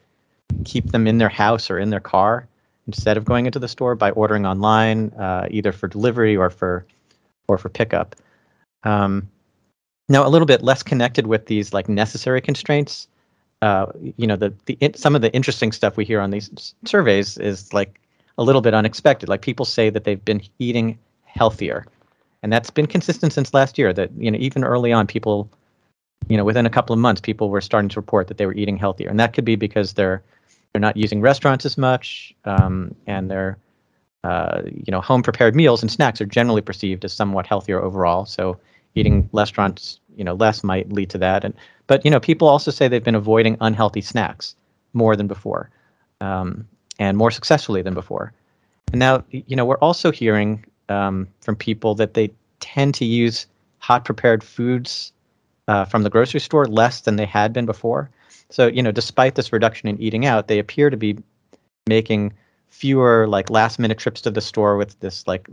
keep 0.65 0.93
them 0.93 1.07
in 1.07 1.17
their 1.17 1.31
house 1.31 1.71
or 1.71 1.79
in 1.79 1.89
their 1.89 2.01
car 2.01 2.47
instead 2.87 3.17
of 3.17 3.25
going 3.25 3.47
into 3.47 3.59
the 3.59 3.69
store 3.69 3.95
by 3.95 4.11
ordering 4.11 4.47
online, 4.47 5.13
uh, 5.19 5.47
either 5.51 5.73
for 5.73 5.89
delivery 5.89 6.37
or 6.37 6.51
for 6.51 6.85
or 7.49 7.59
for 7.59 7.69
pickup. 7.69 8.15
Um, 8.85 9.29
now, 10.09 10.27
a 10.27 10.31
little 10.31 10.47
bit 10.47 10.63
less 10.63 10.83
connected 10.83 11.27
with 11.27 11.47
these 11.47 11.73
like 11.75 11.89
necessary 11.89 12.41
constraints. 12.41 13.09
Uh, 13.61 13.87
you 14.17 14.27
know, 14.27 14.37
the 14.37 14.55
the 14.67 14.79
some 14.95 15.15
of 15.15 15.23
the 15.23 15.33
interesting 15.35 15.73
stuff 15.73 15.97
we 15.97 16.05
hear 16.05 16.21
on 16.21 16.31
these 16.31 16.75
surveys 16.85 17.37
is 17.39 17.73
like 17.73 18.01
a 18.39 18.43
little 18.43 18.63
bit 18.63 18.73
unexpected. 18.73 19.29
Like 19.29 19.43
people 19.43 19.67
say 19.67 19.91
that 19.91 20.05
they've 20.05 20.25
been 20.25 20.43
eating 20.59 20.99
healthier, 21.25 21.85
and 22.43 22.53
that's 22.53 22.71
been 22.71 22.87
consistent 22.87 23.33
since 23.33 23.53
last 23.53 23.77
year. 23.77 23.93
That 23.93 24.11
you 24.17 24.31
know, 24.31 24.39
even 24.41 24.65
early 24.65 24.93
on, 24.93 25.07
people, 25.07 25.51
you 26.29 26.37
know, 26.37 26.45
within 26.45 26.65
a 26.65 26.71
couple 26.71 26.95
of 26.95 27.01
months, 27.01 27.21
people 27.21 27.51
were 27.51 27.61
starting 27.61 27.89
to 27.91 28.01
report 28.01 28.29
that 28.29 28.39
they 28.39 28.47
were 28.47 28.55
eating 28.55 28.77
healthier, 28.77 29.11
and 29.11 29.21
that 29.21 29.35
could 29.35 29.45
be 29.45 29.57
because 29.57 29.95
they're 29.95 30.23
they're 30.73 30.81
not 30.81 30.97
using 30.97 31.21
restaurants 31.21 31.67
as 31.67 31.77
much, 31.77 32.35
um, 32.45 32.95
and 33.07 33.31
they're 33.31 33.59
uh, 34.25 34.63
you 34.65 34.91
know, 34.91 35.01
home 35.01 35.23
prepared 35.23 35.55
meals 35.55 35.83
and 35.83 35.91
snacks 35.91 36.21
are 36.21 36.27
generally 36.27 36.61
perceived 36.61 37.05
as 37.05 37.13
somewhat 37.13 37.47
healthier 37.47 37.81
overall. 37.81 38.27
So 38.27 38.59
eating 38.95 39.29
restaurants, 39.33 40.01
you 40.17 40.25
know, 40.25 40.35
less 40.35 40.65
might 40.65 40.93
lead 40.93 41.11
to 41.11 41.19
that. 41.19 41.45
And 41.45 41.55
but 41.87 42.05
you 42.05 42.11
know, 42.11 42.21
people 42.21 42.49
also 42.49 42.71
say 42.71 42.89
they've 42.89 43.03
been 43.03 43.15
avoiding 43.15 43.57
unhealthy 43.61 44.01
snacks 44.01 44.55
more 44.93 45.15
than 45.17 45.27
before, 45.27 45.71
um, 46.21 46.67
and 46.99 47.17
more 47.17 47.31
successfully 47.31 47.83
than 47.83 47.95
before. 47.95 48.33
And 48.93 48.99
now, 48.99 49.25
you 49.31 49.55
know, 49.55 49.65
we're 49.65 49.79
also 49.79 50.11
hearing 50.11 50.65
um, 50.89 51.29
from 51.41 51.57
people 51.57 51.95
that 51.97 52.15
they 52.15 52.31
tend 52.61 52.95
to 52.97 53.05
use 53.05 53.47
hot 53.79 54.05
prepared 54.05 54.43
foods 54.43 55.13
uh, 55.69 55.85
from 55.85 56.03
the 56.03 56.11
grocery 56.11 56.41
store 56.41 56.67
less 56.67 57.03
than 57.03 57.17
they 57.17 57.27
had 57.27 57.53
been 57.53 57.67
before. 57.67 58.11
So, 58.51 58.67
you 58.67 58.83
know, 58.83 58.91
despite 58.91 59.35
this 59.35 59.53
reduction 59.53 59.89
in 59.89 60.01
eating 60.01 60.25
out, 60.25 60.49
they 60.49 60.59
appear 60.59 60.89
to 60.91 60.97
be 60.97 61.19
making 61.87 62.33
fewer 62.71 63.27
like 63.27 63.51
last 63.51 63.79
minute 63.79 63.99
trips 63.99 64.21
to 64.21 64.31
the 64.31 64.41
store 64.41 64.77
with 64.77 64.99
this 65.01 65.27
like 65.27 65.49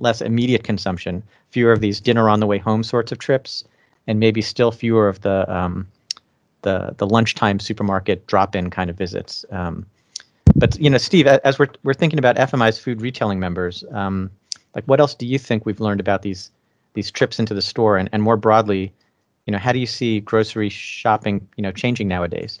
less 0.00 0.20
immediate 0.20 0.64
consumption, 0.64 1.22
fewer 1.50 1.72
of 1.72 1.80
these 1.80 2.00
dinner 2.00 2.28
on 2.28 2.40
the 2.40 2.46
way 2.46 2.58
home 2.58 2.82
sorts 2.82 3.12
of 3.12 3.18
trips, 3.18 3.64
and 4.06 4.20
maybe 4.20 4.42
still 4.42 4.72
fewer 4.72 5.08
of 5.08 5.20
the 5.22 5.50
um, 5.52 5.86
the 6.62 6.94
the 6.98 7.06
lunchtime 7.06 7.60
supermarket 7.60 8.26
drop 8.26 8.54
in 8.54 8.70
kind 8.70 8.90
of 8.90 8.96
visits. 8.96 9.44
Um, 9.50 9.86
but 10.56 10.78
you 10.78 10.90
know, 10.90 10.98
Steve, 10.98 11.26
as 11.26 11.58
we're 11.58 11.68
we're 11.82 11.94
thinking 11.94 12.18
about 12.18 12.36
FMI's 12.36 12.78
food 12.78 13.00
retailing 13.00 13.40
members, 13.40 13.84
um, 13.92 14.30
like 14.74 14.84
what 14.84 15.00
else 15.00 15.14
do 15.14 15.26
you 15.26 15.38
think 15.38 15.64
we've 15.64 15.80
learned 15.80 16.00
about 16.00 16.22
these 16.22 16.50
these 16.94 17.10
trips 17.10 17.38
into 17.38 17.54
the 17.54 17.62
store, 17.62 17.96
and, 17.96 18.08
and 18.12 18.22
more 18.22 18.36
broadly, 18.36 18.92
you 19.46 19.52
know, 19.52 19.58
how 19.58 19.72
do 19.72 19.78
you 19.78 19.86
see 19.86 20.20
grocery 20.20 20.68
shopping, 20.68 21.46
you 21.56 21.62
know, 21.62 21.72
changing 21.72 22.08
nowadays? 22.08 22.60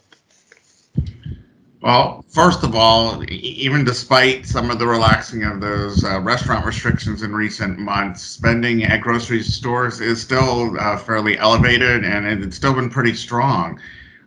Well, 1.82 2.24
first 2.28 2.62
of 2.62 2.76
all, 2.76 3.24
even 3.28 3.84
despite 3.84 4.46
some 4.46 4.70
of 4.70 4.78
the 4.78 4.86
relaxing 4.86 5.42
of 5.42 5.60
those 5.60 6.04
uh, 6.04 6.20
restaurant 6.20 6.64
restrictions 6.64 7.22
in 7.22 7.34
recent 7.34 7.76
months, 7.76 8.22
spending 8.22 8.84
at 8.84 9.00
grocery 9.00 9.42
stores 9.42 10.00
is 10.00 10.22
still 10.22 10.78
uh, 10.78 10.96
fairly 10.96 11.36
elevated 11.38 12.04
and 12.04 12.44
it's 12.44 12.54
still 12.54 12.72
been 12.72 12.88
pretty 12.88 13.14
strong. 13.14 13.80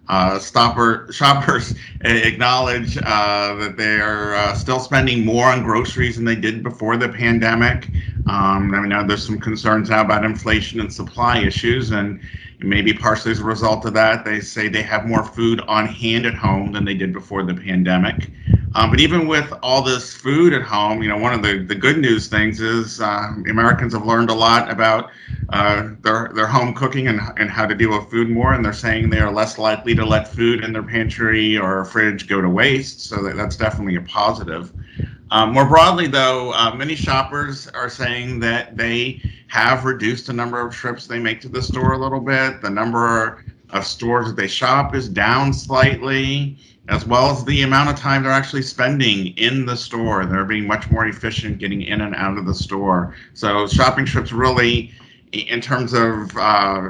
Uh, 0.10 0.38
stopper 0.38 1.08
shoppers 1.14 1.74
acknowledge 2.02 2.98
uh, 2.98 3.56
that 3.56 3.78
they 3.78 4.02
are 4.02 4.36
uh, 4.36 4.54
still 4.54 4.82
spending 4.82 5.24
more 5.24 5.46
on 5.46 5.64
groceries 5.64 6.18
than 6.18 6.26
they 6.26 6.36
did 6.36 6.62
before 6.62 6.98
the 6.98 7.08
pandemic. 7.08 7.88
Um, 8.28 8.74
I 8.74 8.80
mean, 8.80 8.90
now 8.90 9.04
there's 9.04 9.26
some 9.26 9.40
concerns 9.40 9.90
now 9.90 10.02
about 10.02 10.26
inflation 10.26 10.80
and 10.80 10.92
supply 10.92 11.40
issues, 11.40 11.92
and 11.92 12.20
maybe 12.60 12.94
partially 12.94 13.32
as 13.32 13.40
a 13.40 13.44
result 13.44 13.86
of 13.86 13.94
that, 13.94 14.26
they 14.26 14.40
say 14.40 14.68
they 14.68 14.82
have 14.82 15.06
more 15.06 15.24
food 15.24 15.62
on 15.68 15.86
hand 15.86 16.26
at 16.26 16.34
home 16.34 16.72
than 16.72 16.86
they 16.86 16.96
did 16.96 17.14
before 17.14 17.44
the 17.44 17.54
pandemic. 17.54 18.32
Um, 18.74 18.90
but 18.90 19.00
even 19.00 19.28
with 19.28 19.54
all 19.64 19.82
this 19.82 20.14
food 20.14 20.54
at 20.54 20.62
home, 20.62 21.02
you 21.02 21.08
know, 21.08 21.18
one 21.18 21.34
of 21.34 21.42
the, 21.42 21.60
the 21.60 21.76
good 21.76 21.98
news 21.98 22.28
things 22.28 22.60
is 22.60 23.00
uh, 23.00 23.32
Americans 23.50 23.94
have 23.94 24.06
learned 24.06 24.30
a 24.30 24.34
lot 24.34 24.70
about 24.70 25.12
uh, 25.50 25.90
their 26.02 26.32
their 26.34 26.48
home 26.48 26.74
cooking 26.74 27.08
and, 27.08 27.22
and 27.38 27.50
how 27.50 27.66
to 27.66 27.76
deal 27.76 27.98
with 27.98 28.10
food 28.10 28.30
more, 28.30 28.54
and 28.54 28.66
they're 28.66 28.74
saying 28.74 29.10
they 29.10 29.20
are 29.20 29.32
less 29.32 29.58
likely 29.58 29.96
to 29.96 30.06
let 30.06 30.28
food 30.28 30.64
in 30.64 30.74
their 30.74 30.84
pantry 30.84 31.58
or 31.58 31.86
fridge 31.86 32.28
go 32.28 32.42
to 32.42 32.50
waste. 32.50 33.00
So 33.02 33.24
that, 33.24 33.38
that's 33.38 33.56
definitely 33.56 33.96
a 33.96 34.02
positive. 34.02 34.74
Um, 35.32 35.54
more 35.54 35.66
broadly, 35.66 36.08
though, 36.08 36.54
uh, 36.54 36.74
many 36.76 36.96
shoppers 36.96 37.68
are 37.70 37.90
saying 37.90 38.40
that 38.42 38.78
they 38.78 39.22
have 39.48 39.86
reduced 39.86 40.28
the 40.28 40.34
number 40.34 40.60
of 40.60 40.74
trips 40.74 41.08
they 41.08 41.20
make 41.20 41.42
to 41.42 41.50
the 41.50 41.62
store 41.62 41.94
a 41.94 41.98
little 41.98 42.20
bit. 42.20 42.62
The 42.62 42.70
number 42.70 43.44
of 43.72 43.86
stores 43.86 44.28
that 44.28 44.36
they 44.36 44.48
shop 44.48 44.94
is 44.94 45.10
down 45.10 45.52
slightly, 45.52 46.58
as 46.90 47.06
well 47.06 47.32
as 47.32 47.44
the 47.44 47.64
amount 47.64 47.90
of 47.90 47.96
time 47.96 48.24
they're 48.24 48.32
actually 48.32 48.62
spending 48.62 49.36
in 49.38 49.66
the 49.66 49.76
store. 49.76 50.26
They're 50.26 50.46
being 50.46 50.68
much 50.68 50.92
more 50.92 51.08
efficient 51.08 51.58
getting 51.58 51.82
in 51.82 52.02
and 52.02 52.16
out 52.16 52.38
of 52.38 52.46
the 52.46 52.54
store. 52.54 53.16
So 53.34 53.68
shopping 53.68 54.06
trips 54.06 54.32
really 54.32 54.92
in 55.42 55.62
terms 55.62 55.94
of 55.94 56.36
uh, 56.38 56.90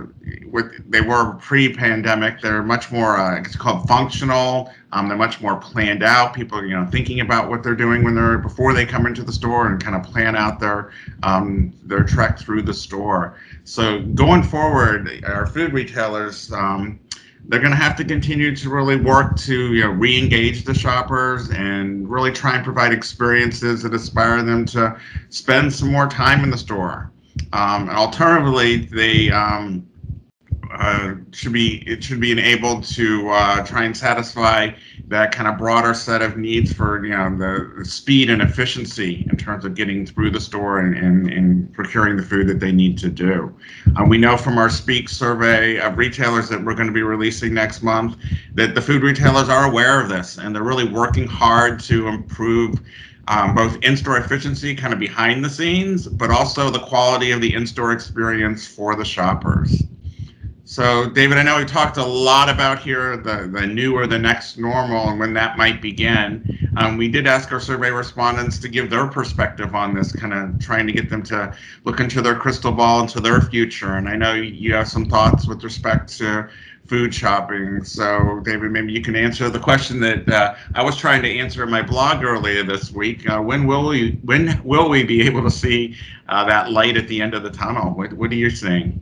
what 0.49 0.65
they 0.87 1.01
were 1.01 1.33
pre-pandemic, 1.35 2.41
they're 2.41 2.63
much 2.63 2.91
more 2.91 3.17
uh, 3.17 3.39
it's 3.39 3.55
called 3.55 3.87
functional. 3.87 4.71
Um, 4.91 5.09
they're 5.09 5.17
much 5.17 5.41
more 5.41 5.57
planned 5.57 6.03
out. 6.03 6.33
People, 6.33 6.63
you 6.63 6.75
know, 6.75 6.85
thinking 6.85 7.19
about 7.19 7.49
what 7.49 7.63
they're 7.63 7.75
doing 7.75 8.03
when 8.03 8.15
they're 8.15 8.37
before 8.37 8.73
they 8.73 8.85
come 8.85 9.05
into 9.05 9.23
the 9.23 9.33
store 9.33 9.67
and 9.67 9.83
kind 9.83 9.95
of 9.95 10.03
plan 10.03 10.35
out 10.35 10.59
their 10.59 10.91
um, 11.23 11.73
their 11.83 12.03
trek 12.03 12.39
through 12.39 12.61
the 12.61 12.73
store. 12.73 13.35
So 13.63 14.01
going 14.01 14.43
forward, 14.43 15.23
our 15.25 15.47
food 15.47 15.73
retailers. 15.73 16.51
Um, 16.53 16.99
they're 17.47 17.59
going 17.59 17.71
to 17.71 17.77
have 17.77 17.95
to 17.95 18.03
continue 18.03 18.55
to 18.55 18.69
really 18.71 18.95
work 18.95 19.37
to 19.37 19.75
you 19.75 19.83
know 19.83 19.91
re-engage 19.91 20.63
the 20.63 20.73
shoppers 20.73 21.51
and 21.51 22.09
really 22.09 22.31
try 22.31 22.55
and 22.55 22.63
provide 22.63 22.91
experiences 22.91 23.83
that 23.83 23.93
inspire 23.93 24.41
them 24.41 24.65
to 24.65 24.99
spend 25.29 25.71
some 25.71 25.91
more 25.91 26.07
time 26.07 26.43
in 26.43 26.49
the 26.49 26.57
store 26.57 27.11
um, 27.53 27.89
alternatively, 27.89 28.77
they 28.85 29.31
um, 29.31 29.87
uh, 30.71 31.15
should 31.31 31.53
be 31.53 31.83
it 31.87 32.03
should 32.03 32.19
be 32.19 32.31
enabled 32.31 32.83
to 32.83 33.29
uh, 33.29 33.65
try 33.65 33.83
and 33.83 33.95
satisfy 33.95 34.69
that 35.07 35.31
kind 35.31 35.47
of 35.47 35.57
broader 35.57 35.93
set 35.93 36.21
of 36.21 36.37
needs 36.37 36.73
for 36.73 37.05
you 37.05 37.15
know 37.15 37.37
the, 37.37 37.85
speed 37.85 38.29
and 38.29 38.41
efficiency 38.41 39.25
in 39.29 39.37
terms 39.37 39.63
of 39.63 39.75
getting 39.75 40.05
through 40.05 40.31
the 40.31 40.39
store 40.39 40.79
and, 40.79 40.97
and, 40.97 41.31
and 41.31 41.71
procuring 41.73 42.17
the 42.17 42.23
food 42.23 42.47
that 42.47 42.59
they 42.59 42.71
need 42.71 42.97
to 42.97 43.09
do. 43.09 43.55
Uh, 43.95 44.03
we 44.03 44.17
know 44.17 44.35
from 44.35 44.57
our 44.57 44.69
Speak 44.69 45.07
survey 45.07 45.79
of 45.79 45.97
retailers 45.97 46.49
that 46.49 46.63
we're 46.63 46.73
going 46.75 46.87
to 46.87 46.93
be 46.93 47.03
releasing 47.03 47.53
next 47.53 47.83
month 47.83 48.17
that 48.53 48.75
the 48.75 48.81
food 48.81 49.03
retailers 49.03 49.49
are 49.49 49.69
aware 49.69 50.01
of 50.01 50.09
this 50.09 50.37
and 50.37 50.53
they're 50.53 50.63
really 50.63 50.89
working 50.89 51.27
hard 51.27 51.79
to 51.79 52.07
improve 52.07 52.79
um, 53.27 53.55
both 53.55 53.77
in-store 53.83 54.17
efficiency 54.17 54.75
kind 54.75 54.93
of 54.93 54.99
behind 54.99 55.43
the 55.43 55.49
scenes, 55.49 56.07
but 56.07 56.29
also 56.29 56.69
the 56.69 56.79
quality 56.79 57.31
of 57.31 57.41
the 57.41 57.53
in-store 57.53 57.91
experience 57.91 58.67
for 58.67 58.95
the 58.95 59.05
shoppers. 59.05 59.83
So, 60.67 61.07
David, 61.11 61.37
I 61.37 61.43
know 61.43 61.57
we 61.57 61.65
talked 61.65 61.97
a 61.97 62.05
lot 62.05 62.49
about 62.49 62.79
here 62.79 63.17
the, 63.17 63.47
the 63.51 63.67
new 63.67 63.95
or 63.95 64.07
the 64.07 64.17
next 64.17 64.57
normal 64.57 65.09
and 65.09 65.19
when 65.19 65.31
that 65.35 65.57
might 65.57 65.79
begin. 65.79 66.71
Um, 66.77 66.97
we 66.97 67.07
did 67.07 67.27
ask 67.27 67.51
our 67.51 67.59
survey 67.59 67.91
respondents 67.91 68.57
to 68.59 68.67
give 68.67 68.89
their 68.89 69.05
perspective 69.07 69.75
on 69.75 69.93
this, 69.93 70.11
kind 70.11 70.33
of 70.33 70.59
trying 70.59 70.87
to 70.87 70.93
get 70.93 71.07
them 71.07 71.21
to 71.23 71.55
look 71.83 71.99
into 71.99 72.19
their 72.19 72.35
crystal 72.35 72.71
ball 72.71 73.01
into 73.01 73.19
their 73.19 73.41
future. 73.41 73.93
And 73.93 74.09
I 74.09 74.15
know 74.15 74.33
you 74.33 74.73
have 74.73 74.87
some 74.87 75.05
thoughts 75.05 75.47
with 75.47 75.63
respect 75.63 76.17
to 76.17 76.49
food 76.87 77.13
shopping. 77.13 77.83
So, 77.83 78.39
David, 78.41 78.71
maybe 78.71 78.93
you 78.93 79.01
can 79.01 79.15
answer 79.15 79.49
the 79.49 79.59
question 79.59 79.99
that 80.01 80.29
uh, 80.29 80.55
I 80.75 80.83
was 80.83 80.95
trying 80.95 81.21
to 81.23 81.39
answer 81.39 81.63
in 81.63 81.69
my 81.69 81.81
blog 81.81 82.23
earlier 82.23 82.63
this 82.63 82.91
week. 82.91 83.27
Uh, 83.29 83.41
when 83.41 83.65
will 83.65 83.87
we 83.87 84.11
when 84.23 84.61
will 84.63 84.89
we 84.89 85.03
be 85.03 85.21
able 85.23 85.43
to 85.43 85.51
see 85.51 85.95
uh, 86.29 86.45
that 86.45 86.71
light 86.71 86.97
at 86.97 87.07
the 87.07 87.21
end 87.21 87.33
of 87.33 87.43
the 87.43 87.49
tunnel? 87.49 87.91
What, 87.91 88.13
what 88.13 88.31
are 88.31 88.35
you 88.35 88.49
saying? 88.49 89.01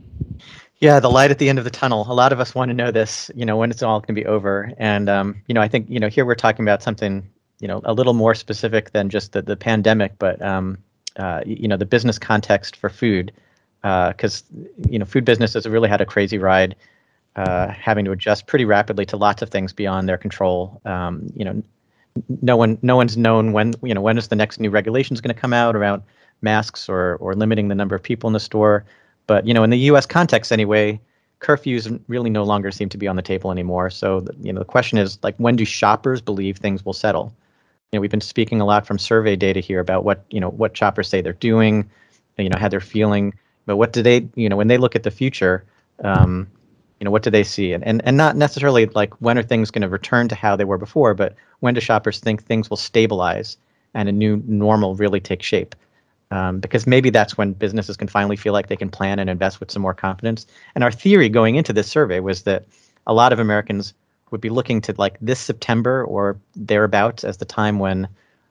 Yeah, 0.78 1.00
the 1.00 1.10
light 1.10 1.30
at 1.30 1.38
the 1.38 1.48
end 1.48 1.58
of 1.58 1.64
the 1.64 1.70
tunnel. 1.70 2.04
A 2.08 2.12
lot 2.12 2.32
of 2.32 2.40
us 2.40 2.54
want 2.54 2.68
to 2.68 2.74
know 2.74 2.90
this, 2.90 3.30
you 3.34 3.46
know, 3.46 3.56
when 3.56 3.70
it's 3.70 3.82
all 3.82 4.00
going 4.00 4.14
to 4.14 4.20
be 4.20 4.26
over. 4.26 4.72
And, 4.76 5.08
um, 5.08 5.42
you 5.46 5.54
know, 5.54 5.62
I 5.62 5.68
think, 5.68 5.88
you 5.88 6.00
know, 6.00 6.08
here 6.08 6.26
we're 6.26 6.34
talking 6.34 6.64
about 6.64 6.82
something, 6.82 7.26
you 7.60 7.68
know, 7.68 7.80
a 7.84 7.94
little 7.94 8.12
more 8.12 8.34
specific 8.34 8.90
than 8.90 9.08
just 9.08 9.32
the, 9.32 9.40
the 9.40 9.56
pandemic, 9.56 10.18
but, 10.18 10.42
um, 10.42 10.76
uh, 11.16 11.40
you 11.46 11.68
know, 11.68 11.76
the 11.76 11.86
business 11.86 12.18
context 12.18 12.76
for 12.76 12.90
food. 12.90 13.32
Because, 13.82 14.42
uh, 14.52 14.68
you 14.88 14.98
know, 14.98 15.04
food 15.04 15.24
business 15.24 15.54
has 15.54 15.66
really 15.66 15.88
had 15.88 16.00
a 16.00 16.06
crazy 16.06 16.38
ride, 16.38 16.74
uh, 17.36 17.68
having 17.68 18.04
to 18.04 18.12
adjust 18.12 18.46
pretty 18.46 18.64
rapidly 18.64 19.04
to 19.06 19.16
lots 19.16 19.42
of 19.42 19.50
things 19.50 19.72
beyond 19.72 20.08
their 20.08 20.18
control. 20.18 20.80
Um, 20.84 21.26
you 21.34 21.44
know, 21.44 21.62
no 22.42 22.56
one, 22.56 22.78
no 22.82 22.96
one's 22.96 23.16
known 23.16 23.52
when, 23.52 23.74
you 23.82 23.94
know, 23.94 24.00
when 24.00 24.18
is 24.18 24.28
the 24.28 24.36
next 24.36 24.60
new 24.60 24.70
regulations 24.70 25.20
going 25.20 25.34
to 25.34 25.40
come 25.40 25.52
out 25.52 25.74
around 25.74 26.02
masks 26.42 26.88
or, 26.88 27.16
or 27.16 27.34
limiting 27.34 27.68
the 27.68 27.74
number 27.74 27.96
of 27.96 28.02
people 28.02 28.28
in 28.28 28.34
the 28.34 28.40
store 28.40 28.84
but 29.26 29.46
you 29.46 29.54
know, 29.54 29.64
in 29.64 29.70
the 29.70 29.78
U.S. 29.78 30.06
context 30.06 30.52
anyway, 30.52 31.00
curfews 31.40 32.00
really 32.08 32.30
no 32.30 32.44
longer 32.44 32.70
seem 32.70 32.88
to 32.90 32.98
be 32.98 33.08
on 33.08 33.16
the 33.16 33.22
table 33.22 33.50
anymore. 33.50 33.90
So 33.90 34.26
you 34.40 34.52
know, 34.52 34.58
the 34.58 34.64
question 34.64 34.98
is 34.98 35.18
like, 35.22 35.36
when 35.36 35.56
do 35.56 35.64
shoppers 35.64 36.20
believe 36.20 36.58
things 36.58 36.84
will 36.84 36.92
settle? 36.92 37.34
You 37.92 37.98
know, 37.98 38.00
we've 38.00 38.10
been 38.10 38.20
speaking 38.20 38.60
a 38.60 38.64
lot 38.64 38.86
from 38.86 38.98
survey 38.98 39.36
data 39.36 39.60
here 39.60 39.80
about 39.80 40.04
what 40.04 40.24
you 40.30 40.40
know 40.40 40.50
what 40.50 40.76
shoppers 40.76 41.08
say 41.08 41.20
they're 41.20 41.32
doing, 41.32 41.88
you 42.38 42.48
know, 42.48 42.58
how 42.58 42.68
they're 42.68 42.80
feeling. 42.80 43.34
But 43.66 43.76
what 43.76 43.92
do 43.92 44.02
they, 44.02 44.28
you 44.34 44.48
know, 44.48 44.56
when 44.56 44.68
they 44.68 44.76
look 44.76 44.94
at 44.94 45.04
the 45.04 45.10
future, 45.10 45.64
um, 46.02 46.48
you 47.04 47.06
know, 47.06 47.12
what 47.12 47.22
do 47.22 47.30
they 47.30 47.44
see? 47.44 47.72
And 47.72 47.84
and 47.84 48.02
and 48.04 48.16
not 48.16 48.36
necessarily 48.36 48.86
like 48.86 49.14
when 49.20 49.38
are 49.38 49.42
things 49.42 49.70
going 49.70 49.82
to 49.82 49.88
return 49.88 50.28
to 50.28 50.34
how 50.34 50.56
they 50.56 50.64
were 50.64 50.78
before, 50.78 51.14
but 51.14 51.34
when 51.60 51.74
do 51.74 51.80
shoppers 51.80 52.18
think 52.18 52.42
things 52.42 52.70
will 52.70 52.76
stabilize 52.76 53.56
and 53.94 54.08
a 54.08 54.12
new 54.12 54.42
normal 54.46 54.96
really 54.96 55.20
take 55.20 55.42
shape? 55.42 55.74
um, 56.30 56.58
because 56.58 56.86
maybe 56.86 57.10
that's 57.10 57.38
when 57.38 57.52
businesses 57.52 57.96
can 57.96 58.08
finally 58.08 58.36
feel 58.36 58.52
like 58.52 58.66
they 58.66 58.76
can 58.76 58.90
plan 58.90 59.18
and 59.18 59.30
invest 59.30 59.60
with 59.60 59.70
some 59.70 59.82
more 59.82 59.94
confidence. 59.94 60.46
And 60.74 60.82
our 60.82 60.90
theory 60.90 61.28
going 61.28 61.54
into 61.54 61.72
this 61.72 61.86
survey 61.86 62.20
was 62.20 62.42
that 62.42 62.64
a 63.06 63.14
lot 63.14 63.32
of 63.32 63.38
Americans 63.38 63.94
would 64.30 64.40
be 64.40 64.50
looking 64.50 64.80
to 64.82 64.94
like 64.98 65.16
this 65.20 65.38
September 65.38 66.04
or 66.04 66.36
thereabouts 66.56 67.22
as 67.22 67.36
the 67.36 67.44
time 67.44 67.78
when 67.78 68.08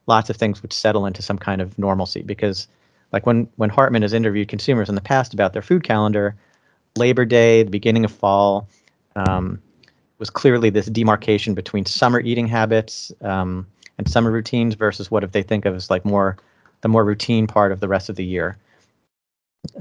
lots 0.07 0.29
of 0.29 0.37
things 0.37 0.61
would 0.61 0.71
settle 0.71 1.05
into 1.05 1.21
some 1.21 1.37
kind 1.37 1.61
of 1.61 1.77
normalcy. 1.77 2.21
Because 2.21 2.67
like 3.11 3.25
when 3.25 3.49
when 3.57 3.69
Hartman 3.69 4.01
has 4.01 4.13
interviewed 4.13 4.47
consumers 4.47 4.87
in 4.87 4.95
the 4.95 5.01
past 5.01 5.33
about 5.33 5.53
their 5.53 5.61
food 5.61 5.83
calendar, 5.83 6.35
Labor 6.97 7.25
Day, 7.25 7.63
the 7.63 7.71
beginning 7.71 8.05
of 8.05 8.11
fall, 8.11 8.67
um, 9.15 9.61
was 10.19 10.29
clearly 10.29 10.69
this 10.69 10.85
demarcation 10.85 11.53
between 11.53 11.85
summer 11.85 12.19
eating 12.19 12.47
habits 12.47 13.11
um, 13.21 13.67
and 13.97 14.07
summer 14.07 14.31
routines 14.31 14.75
versus 14.75 15.09
what 15.09 15.23
if 15.23 15.31
they 15.31 15.43
think 15.43 15.65
of 15.65 15.75
as 15.75 15.89
like 15.89 16.05
more 16.05 16.37
the 16.81 16.89
more 16.89 17.05
routine 17.05 17.47
part 17.47 17.71
of 17.71 17.79
the 17.79 17.87
rest 17.87 18.09
of 18.09 18.15
the 18.15 18.25
year. 18.25 18.57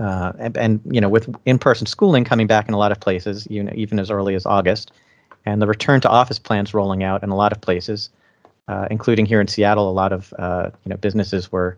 Uh, 0.01 0.33
and, 0.39 0.57
and, 0.57 0.81
you 0.91 1.01
know, 1.01 1.09
with 1.09 1.35
in-person 1.45 1.87
schooling 1.87 2.25
coming 2.25 2.47
back 2.47 2.69
in 2.69 2.75
a 2.75 2.79
lot 2.79 2.93
of 2.93 3.01
places, 3.01 3.47
you 3.51 3.63
know, 3.63 3.73
even 3.75 3.99
as 3.99 4.11
early 4.11 4.37
as 4.37 4.47
August, 4.47 4.93
and 5.45 5.61
the 5.61 5.67
return 5.67 6.01
to 6.01 6.09
office 6.09 6.39
plans 6.39 6.73
rolling 6.73 7.03
out 7.03 7.25
in 7.25 7.31
a 7.31 7.37
lot 7.37 7.53
of 7.53 7.61
places, 7.61 8.09
uh, 8.69 8.87
including 8.91 9.27
here 9.27 9.41
in 9.41 9.49
Seattle, 9.49 9.91
a 9.91 9.93
lot 9.93 10.13
of 10.13 10.33
uh, 10.39 10.71
you 10.85 10.91
know 10.91 10.97
businesses 10.97 11.51
were 11.51 11.77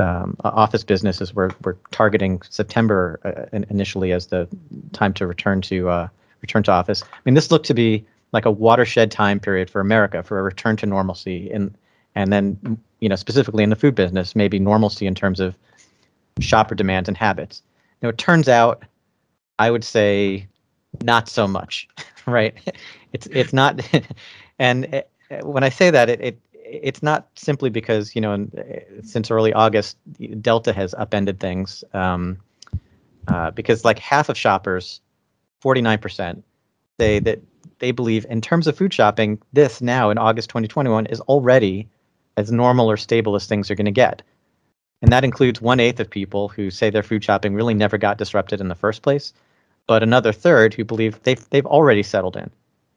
um, 0.00 0.36
office 0.44 0.84
businesses. 0.84 1.34
Were 1.34 1.50
were 1.64 1.76
targeting 1.90 2.42
September 2.48 3.20
uh, 3.24 3.58
initially 3.70 4.12
as 4.12 4.26
the 4.26 4.48
time 4.92 5.14
to 5.14 5.26
return 5.26 5.60
to 5.62 5.88
uh, 5.88 6.08
return 6.40 6.62
to 6.64 6.72
office. 6.72 7.02
I 7.02 7.18
mean, 7.24 7.34
this 7.34 7.50
looked 7.50 7.66
to 7.66 7.74
be 7.74 8.04
like 8.32 8.46
a 8.46 8.50
watershed 8.50 9.10
time 9.10 9.40
period 9.40 9.68
for 9.70 9.80
America 9.80 10.22
for 10.22 10.38
a 10.38 10.42
return 10.42 10.76
to 10.76 10.86
normalcy 10.86 11.50
in 11.50 11.74
and 12.14 12.32
then 12.32 12.78
you 13.00 13.08
know 13.08 13.16
specifically 13.16 13.62
in 13.62 13.70
the 13.70 13.76
food 13.76 13.94
business 13.94 14.36
maybe 14.36 14.58
normalcy 14.58 15.06
in 15.06 15.14
terms 15.14 15.40
of 15.40 15.54
shopper 16.40 16.74
demands 16.74 17.08
and 17.08 17.16
habits. 17.16 17.62
Now 18.02 18.08
it 18.08 18.18
turns 18.18 18.48
out 18.48 18.84
i 19.58 19.70
would 19.70 19.84
say 19.84 20.46
not 21.02 21.28
so 21.28 21.46
much 21.46 21.88
right? 22.26 22.54
It's 23.12 23.26
it's 23.26 23.52
not 23.52 23.80
and 24.58 24.84
it, 24.86 25.10
when 25.42 25.64
i 25.64 25.68
say 25.68 25.90
that 25.90 26.08
it, 26.08 26.20
it 26.20 26.38
it's 26.70 27.02
not 27.02 27.28
simply 27.34 27.70
because 27.70 28.14
you 28.14 28.20
know 28.20 28.48
since 29.02 29.30
early 29.30 29.52
august 29.52 29.96
delta 30.40 30.72
has 30.72 30.94
upended 30.94 31.40
things 31.40 31.84
um, 31.94 32.38
uh, 33.28 33.50
because 33.50 33.84
like 33.84 33.98
half 33.98 34.28
of 34.28 34.36
shoppers 34.36 35.00
49% 35.64 36.42
say 36.98 37.18
that 37.18 37.40
they 37.80 37.90
believe 37.90 38.24
in 38.30 38.40
terms 38.40 38.66
of 38.66 38.76
food 38.76 38.94
shopping 38.94 39.40
this 39.52 39.80
now 39.80 40.10
in 40.10 40.18
august 40.18 40.48
2021 40.50 41.06
is 41.06 41.20
already 41.22 41.88
as 42.36 42.50
normal 42.50 42.90
or 42.90 42.96
stable 42.96 43.36
as 43.36 43.46
things 43.46 43.70
are 43.70 43.74
going 43.74 43.84
to 43.84 43.92
get. 43.92 44.22
And 45.02 45.12
that 45.12 45.24
includes 45.24 45.60
one 45.60 45.80
eighth 45.80 46.00
of 46.00 46.10
people 46.10 46.48
who 46.48 46.70
say 46.70 46.90
their 46.90 47.02
food 47.02 47.24
shopping 47.24 47.54
really 47.54 47.74
never 47.74 47.96
got 47.96 48.18
disrupted 48.18 48.60
in 48.60 48.68
the 48.68 48.74
first 48.74 49.02
place, 49.02 49.32
but 49.86 50.02
another 50.02 50.32
third 50.32 50.74
who 50.74 50.84
believe 50.84 51.22
they've 51.22 51.48
they've 51.50 51.66
already 51.66 52.02
settled 52.02 52.36
in, 52.36 52.50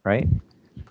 right? 0.04 0.28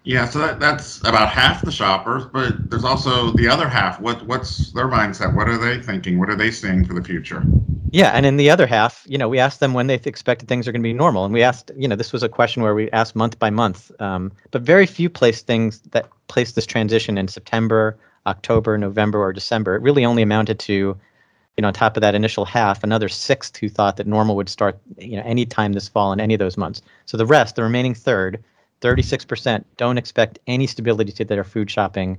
Yeah, 0.05 0.29
so 0.29 0.40
that, 0.40 0.59
that's 0.59 0.99
about 1.01 1.29
half 1.29 1.62
the 1.62 1.71
shoppers, 1.71 2.25
but 2.25 2.71
there's 2.71 2.85
also 2.85 3.33
the 3.35 3.47
other 3.47 3.68
half. 3.68 4.01
What 4.01 4.27
what's 4.27 4.73
their 4.73 4.88
mindset? 4.88 5.35
What 5.35 5.49
are 5.49 5.57
they 5.57 5.81
thinking? 5.81 6.18
What 6.18 6.29
are 6.29 6.35
they 6.35 6.51
seeing 6.51 6.85
for 6.85 6.92
the 6.92 7.05
future? 7.05 7.45
Yeah, 7.92 8.11
and 8.11 8.27
in 8.27 8.37
the 8.37 8.51
other 8.51 8.66
half, 8.66 9.05
you 9.07 9.16
know, 9.16 9.29
we 9.29 9.38
asked 9.38 9.61
them 9.61 9.75
when 9.75 9.87
they 9.87 9.95
expected 9.95 10.49
things 10.49 10.66
are 10.66 10.73
going 10.73 10.83
to 10.83 10.88
be 10.88 10.92
normal, 10.92 11.25
and 11.25 11.33
we 11.33 11.42
asked, 11.42 11.71
you 11.77 11.87
know, 11.87 11.95
this 11.95 12.12
was 12.12 12.23
a 12.23 12.29
question 12.29 12.62
where 12.62 12.75
we 12.75 12.90
asked 12.90 13.14
month 13.14 13.38
by 13.38 13.51
month, 13.51 13.92
um, 14.01 14.33
but 14.51 14.62
very 14.62 14.87
few 14.87 15.09
place 15.09 15.42
things 15.42 15.81
that 15.92 16.09
place 16.27 16.53
this 16.53 16.66
transition 16.66 17.16
in 17.16 17.29
September, 17.29 17.97
October, 18.27 18.79
November, 18.79 19.21
or 19.21 19.33
December. 19.33 19.77
It 19.77 19.83
really 19.83 20.05
only 20.05 20.23
amounted 20.23 20.59
to, 20.61 20.73
you 20.73 21.61
know, 21.61 21.68
on 21.68 21.75
top 21.75 21.97
of 21.97 22.01
that 22.01 22.14
initial 22.14 22.45
half, 22.45 22.83
another 22.83 23.09
sixth 23.09 23.57
who 23.59 23.68
thought 23.68 23.99
that 23.99 24.07
normal 24.07 24.35
would 24.37 24.49
start, 24.49 24.81
you 24.99 25.16
know, 25.16 25.23
any 25.25 25.45
time 25.47 25.75
this 25.75 25.87
fall 25.87 26.12
in 26.12 26.18
any 26.18 26.35
of 26.35 26.40
those 26.40 26.57
months. 26.57 26.83
So 27.05 27.16
the 27.16 27.27
rest, 27.27 27.57
the 27.57 27.62
remaining 27.62 27.95
third, 27.95 28.42
36%, 28.83 29.64
don't 29.77 29.97
expect 29.97 30.38
any 30.47 30.66
stability 30.66 31.12
to 31.12 31.25
their 31.25 31.45
food 31.45 31.71
shopping 31.71 32.18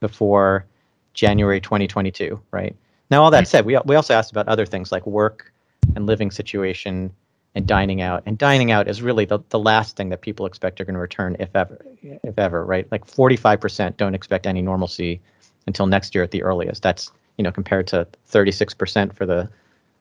before 0.00 0.64
January 1.12 1.60
2022, 1.60 2.40
right? 2.50 2.74
Now, 3.10 3.22
all 3.22 3.30
that 3.30 3.46
said, 3.46 3.66
we, 3.66 3.78
we 3.84 3.96
also 3.96 4.14
asked 4.14 4.30
about 4.30 4.48
other 4.48 4.64
things 4.64 4.90
like 4.90 5.06
work 5.06 5.52
and 5.94 6.06
living 6.06 6.30
situation 6.30 7.12
and 7.54 7.66
dining 7.66 8.00
out. 8.00 8.22
And 8.26 8.38
dining 8.38 8.70
out 8.70 8.88
is 8.88 9.02
really 9.02 9.26
the, 9.26 9.40
the 9.50 9.58
last 9.58 9.96
thing 9.96 10.08
that 10.08 10.22
people 10.22 10.46
expect 10.46 10.80
are 10.80 10.84
going 10.84 10.94
to 10.94 11.00
return, 11.00 11.36
if 11.38 11.54
ever, 11.54 11.84
if 12.02 12.38
ever, 12.38 12.64
right? 12.64 12.90
Like 12.90 13.06
45% 13.06 13.96
don't 13.96 14.14
expect 14.14 14.46
any 14.46 14.62
normalcy 14.62 15.20
until 15.66 15.86
next 15.86 16.14
year 16.14 16.24
at 16.24 16.30
the 16.30 16.42
earliest. 16.42 16.82
That's 16.82 17.12
you 17.36 17.42
know 17.42 17.50
compared 17.50 17.86
to 17.88 18.06
36% 18.30 19.14
for 19.14 19.26
the 19.26 19.48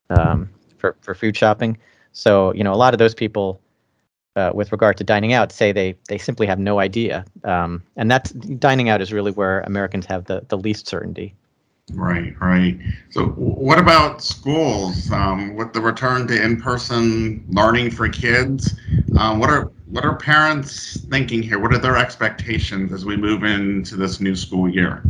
um, 0.09 0.49
for 0.77 0.95
for 1.01 1.15
food 1.15 1.35
shopping. 1.35 1.77
So 2.11 2.53
you 2.53 2.63
know 2.63 2.73
a 2.73 2.75
lot 2.75 2.93
of 2.93 2.99
those 2.99 3.15
people, 3.15 3.59
uh, 4.35 4.51
with 4.53 4.71
regard 4.71 4.97
to 4.97 5.03
dining 5.03 5.33
out, 5.33 5.51
say 5.51 5.71
they 5.71 5.95
they 6.07 6.17
simply 6.17 6.47
have 6.47 6.59
no 6.59 6.79
idea, 6.79 7.25
um, 7.43 7.83
and 7.95 8.09
that's 8.09 8.31
dining 8.31 8.89
out 8.89 9.01
is 9.01 9.13
really 9.13 9.31
where 9.31 9.61
Americans 9.61 10.05
have 10.05 10.25
the 10.25 10.43
the 10.47 10.57
least 10.57 10.87
certainty. 10.87 11.33
Right, 11.91 12.33
right. 12.39 12.79
So, 13.09 13.25
what 13.27 13.77
about 13.77 14.23
schools? 14.23 15.11
Um, 15.11 15.55
with 15.55 15.73
the 15.73 15.81
return 15.81 16.27
to 16.27 16.41
in-person 16.41 17.43
learning 17.49 17.91
for 17.91 18.07
kids, 18.07 18.73
um, 19.17 19.39
what 19.39 19.49
are 19.49 19.71
what 19.89 20.05
are 20.05 20.15
parents 20.15 20.99
thinking 21.09 21.43
here? 21.43 21.59
What 21.59 21.73
are 21.73 21.77
their 21.77 21.97
expectations 21.97 22.93
as 22.93 23.05
we 23.05 23.17
move 23.17 23.43
into 23.43 23.95
this 23.95 24.19
new 24.19 24.35
school 24.35 24.69
year? 24.69 25.03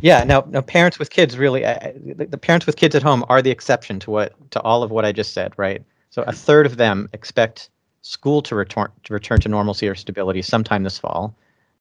Yeah, 0.00 0.24
now, 0.24 0.44
now 0.48 0.62
parents 0.62 0.98
with 0.98 1.10
kids 1.10 1.36
really, 1.38 1.64
uh, 1.64 1.92
the, 2.16 2.26
the 2.26 2.38
parents 2.38 2.66
with 2.66 2.76
kids 2.76 2.94
at 2.94 3.04
home 3.04 3.24
are 3.28 3.40
the 3.40 3.50
exception 3.50 4.00
to 4.00 4.10
what 4.10 4.50
to 4.52 4.60
all 4.62 4.82
of 4.82 4.90
what 4.90 5.04
I 5.04 5.12
just 5.12 5.32
said, 5.32 5.52
right? 5.56 5.82
So 6.10 6.22
a 6.22 6.32
third 6.32 6.66
of 6.66 6.76
them 6.76 7.08
expect 7.12 7.68
school 8.02 8.42
to 8.42 8.54
return 8.54 8.88
to 9.04 9.12
return 9.12 9.40
to 9.40 9.48
normalcy 9.48 9.88
or 9.88 9.94
stability 9.94 10.42
sometime 10.42 10.82
this 10.82 10.98
fall, 10.98 11.34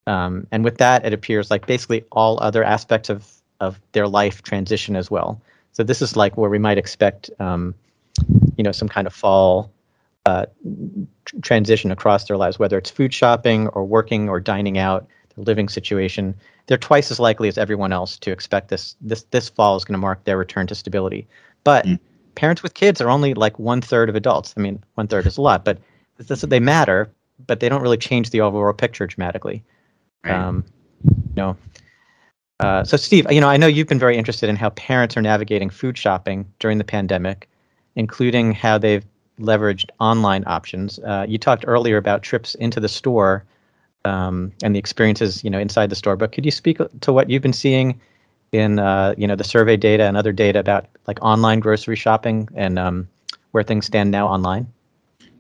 um, 0.08 0.48
and 0.52 0.64
with 0.64 0.78
that, 0.78 1.06
it 1.06 1.14
appears 1.14 1.52
like 1.52 1.68
basically 1.68 2.04
all 2.12 2.42
other 2.42 2.64
aspects 2.64 3.10
of 3.10 3.28
of 3.60 3.80
their 3.92 4.08
life 4.08 4.42
transition 4.42 4.96
as 4.96 5.12
well. 5.12 5.42
So 5.74 5.84
this 5.84 6.02
is 6.02 6.16
like 6.16 6.38
where 6.38 6.50
we 6.50 6.60
might 6.60 6.78
expect, 6.78 7.30
um, 7.40 7.76
you 8.58 8.64
know, 8.64 8.72
some 8.72 8.90
kind 8.90 9.08
of 9.08 9.14
fall 9.14 9.72
uh, 10.26 10.46
transition 11.42 11.92
across 11.92 12.26
their 12.26 12.38
lives, 12.38 12.60
whether 12.60 12.78
it's 12.78 12.90
food 12.90 13.14
shopping 13.14 13.68
or 13.70 13.86
working 13.86 14.30
or 14.30 14.40
dining 14.40 14.78
out, 14.78 15.08
their 15.36 15.46
living 15.46 15.70
situation 15.70 16.36
they're 16.72 16.78
twice 16.78 17.12
as 17.12 17.20
likely 17.20 17.50
as 17.50 17.58
everyone 17.58 17.92
else 17.92 18.18
to 18.20 18.32
expect 18.32 18.70
this 18.70 18.96
this 19.02 19.24
this 19.32 19.50
fall 19.50 19.76
is 19.76 19.84
going 19.84 19.94
to 19.94 20.00
mark 20.00 20.24
their 20.24 20.38
return 20.38 20.68
to 20.68 20.74
stability. 20.74 21.28
But 21.66 21.86
mm. 21.86 22.00
parents 22.36 22.64
with 22.64 22.76
kids 22.76 23.02
are 23.02 23.10
only 23.10 23.34
like 23.34 23.60
one 23.60 23.82
third 23.82 24.08
of 24.08 24.16
adults. 24.16 24.54
I 24.56 24.62
mean, 24.62 24.82
one 24.96 25.08
third 25.08 25.28
is 25.28 25.38
a 25.38 25.42
lot, 25.42 25.66
but 25.66 25.80
this, 26.28 26.42
they 26.42 26.60
matter, 26.60 27.10
but 27.48 27.60
they 27.60 27.70
don't 27.70 27.82
really 27.82 27.98
change 27.98 28.30
the 28.30 28.42
overall 28.42 28.74
picture 28.74 29.08
dramatically. 29.08 29.64
Right. 30.24 30.34
Um, 30.34 30.66
you 31.04 31.36
know. 31.36 31.58
Uh, 32.60 32.84
so, 32.84 32.96
Steve, 32.96 33.26
you 33.32 33.42
know, 33.42 33.50
I 33.50 33.58
know 33.58 33.66
you've 33.66 33.88
been 33.88 34.00
very 34.00 34.18
interested 34.18 34.48
in 34.48 34.56
how 34.56 34.70
parents 34.72 35.18
are 35.18 35.22
navigating 35.22 35.70
food 35.70 35.98
shopping 35.98 36.46
during 36.60 36.78
the 36.78 36.84
pandemic, 36.84 37.50
including 37.96 38.52
how 38.52 38.78
they've 38.78 39.06
leveraged 39.40 39.90
online 40.00 40.44
options. 40.46 41.00
Uh, 41.00 41.26
you 41.28 41.38
talked 41.38 41.66
earlier 41.68 41.98
about 41.98 42.22
trips 42.22 42.54
into 42.56 42.80
the 42.80 42.88
store 42.88 43.44
um, 44.06 44.52
and 44.64 44.76
the 44.76 44.80
experiences, 44.80 45.44
you 45.44 45.50
know, 45.50 45.60
inside 45.60 45.90
the 45.90 45.96
store. 45.96 46.16
But 46.16 46.32
could 46.32 46.46
you 46.46 46.52
speak 46.52 46.78
to 47.02 47.14
what 47.14 47.30
you've 47.30 47.42
been 47.42 47.54
seeing 47.54 48.00
in, 48.52 48.80
uh, 48.80 49.16
you 49.18 49.28
know, 49.28 49.36
the 49.36 49.44
survey 49.44 49.78
data 49.78 50.04
and 50.04 50.16
other 50.16 50.32
data 50.32 50.60
about 50.60 50.86
like 51.08 51.20
online 51.22 51.60
grocery 51.60 51.96
shopping 51.96 52.48
and 52.56 52.78
um, 52.78 53.08
where 53.52 53.64
things 53.64 53.86
stand 53.86 54.12
now 54.12 54.28
online? 54.28 54.72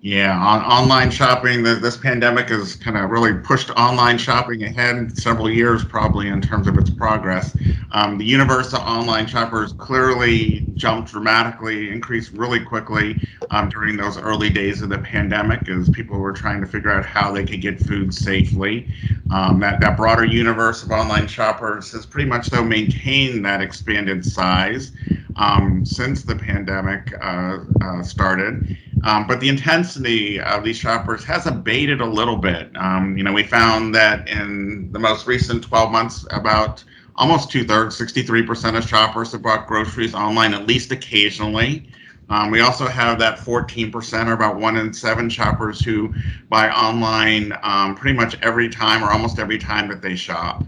Yeah, 0.04 0.36
on, 0.36 0.64
online 0.64 1.12
shopping, 1.12 1.62
the, 1.62 1.76
this 1.76 1.96
pandemic 1.96 2.50
has 2.50 2.76
kind 2.76 2.98
of 2.98 3.12
really 3.12 3.36
pushed 3.36 3.70
online 3.70 4.18
shopping 4.18 4.64
ahead 4.64 5.16
several 5.16 5.48
years, 5.48 5.86
probably 5.86 6.28
in 6.28 6.42
terms 6.42 6.66
of 6.66 6.76
its 6.80 6.90
progress. 6.90 7.56
Um, 7.92 8.18
the 8.18 8.26
universe 8.26 8.74
of 8.74 8.80
online 8.80 9.28
shoppers 9.28 9.74
clearly 9.74 10.66
jumped 10.74 11.12
dramatically, 11.12 11.92
increased 11.92 12.32
really 12.32 12.60
quickly 12.60 13.22
um, 13.52 13.70
during 13.70 13.96
those 13.96 14.18
early 14.18 14.50
days 14.50 14.82
of 14.82 14.90
the 14.90 14.98
pandemic 14.98 15.70
as 15.70 15.88
people 15.90 16.18
were 16.18 16.34
trying 16.34 16.62
to 16.62 16.68
figure 16.68 16.92
out 16.92 17.06
how 17.06 17.32
they 17.32 17.46
could 17.46 17.62
get 17.62 17.80
food 17.80 18.12
safely. 18.12 18.88
Um, 19.30 19.60
that, 19.60 19.82
that 19.82 19.98
broader 19.98 20.26
universe 20.26 20.82
of 20.82 20.90
online 20.90 21.28
shoppers 21.28 21.92
has 21.92 22.08
pretty 22.08 22.28
much, 22.28 22.48
though, 22.48 22.64
maintained 22.64 23.46
that 23.46 23.62
expanded 23.62 24.26
size 24.26 24.94
um, 25.36 25.86
since 25.86 26.24
the 26.24 26.36
pandemic 26.36 27.14
uh, 27.22 27.60
uh, 27.84 28.02
started. 28.02 28.78
Um, 29.04 29.26
but 29.28 29.40
the 29.40 29.50
intensity 29.50 30.40
of 30.40 30.64
these 30.64 30.78
shoppers 30.78 31.24
has 31.24 31.48
abated 31.48 32.02
a 32.02 32.06
little 32.06 32.38
bit. 32.38 32.70
Um, 32.76 33.18
you 33.18 33.24
know, 33.24 33.34
we 33.34 33.44
found 33.44 33.96
that 33.96 34.28
in 34.28 34.92
the 34.92 35.00
most 35.00 35.28
recent 35.28 35.64
12 35.64 35.92
months, 35.92 36.26
about 36.32 36.84
almost 37.16 37.52
two 37.52 37.64
thirds, 37.64 38.00
63% 38.00 38.78
of 38.78 38.88
shoppers 38.88 39.32
have 39.32 39.42
bought 39.42 39.68
groceries 39.68 40.14
online 40.14 40.54
at 40.54 40.68
least 40.68 40.92
occasionally. 40.92 41.90
Um, 42.30 42.50
we 42.50 42.62
also 42.62 42.88
have 42.88 43.20
that 43.20 43.38
14% 43.40 44.28
or 44.28 44.34
about 44.34 44.56
one 44.56 44.78
in 44.78 44.94
seven 44.94 45.30
shoppers 45.30 45.84
who 45.84 46.14
buy 46.48 46.72
online 46.72 47.52
um, 47.62 47.94
pretty 47.96 48.16
much 48.16 48.38
every 48.42 48.70
time 48.70 49.04
or 49.04 49.12
almost 49.12 49.38
every 49.38 49.58
time 49.58 49.90
that 49.90 50.02
they 50.02 50.16
shop. 50.16 50.64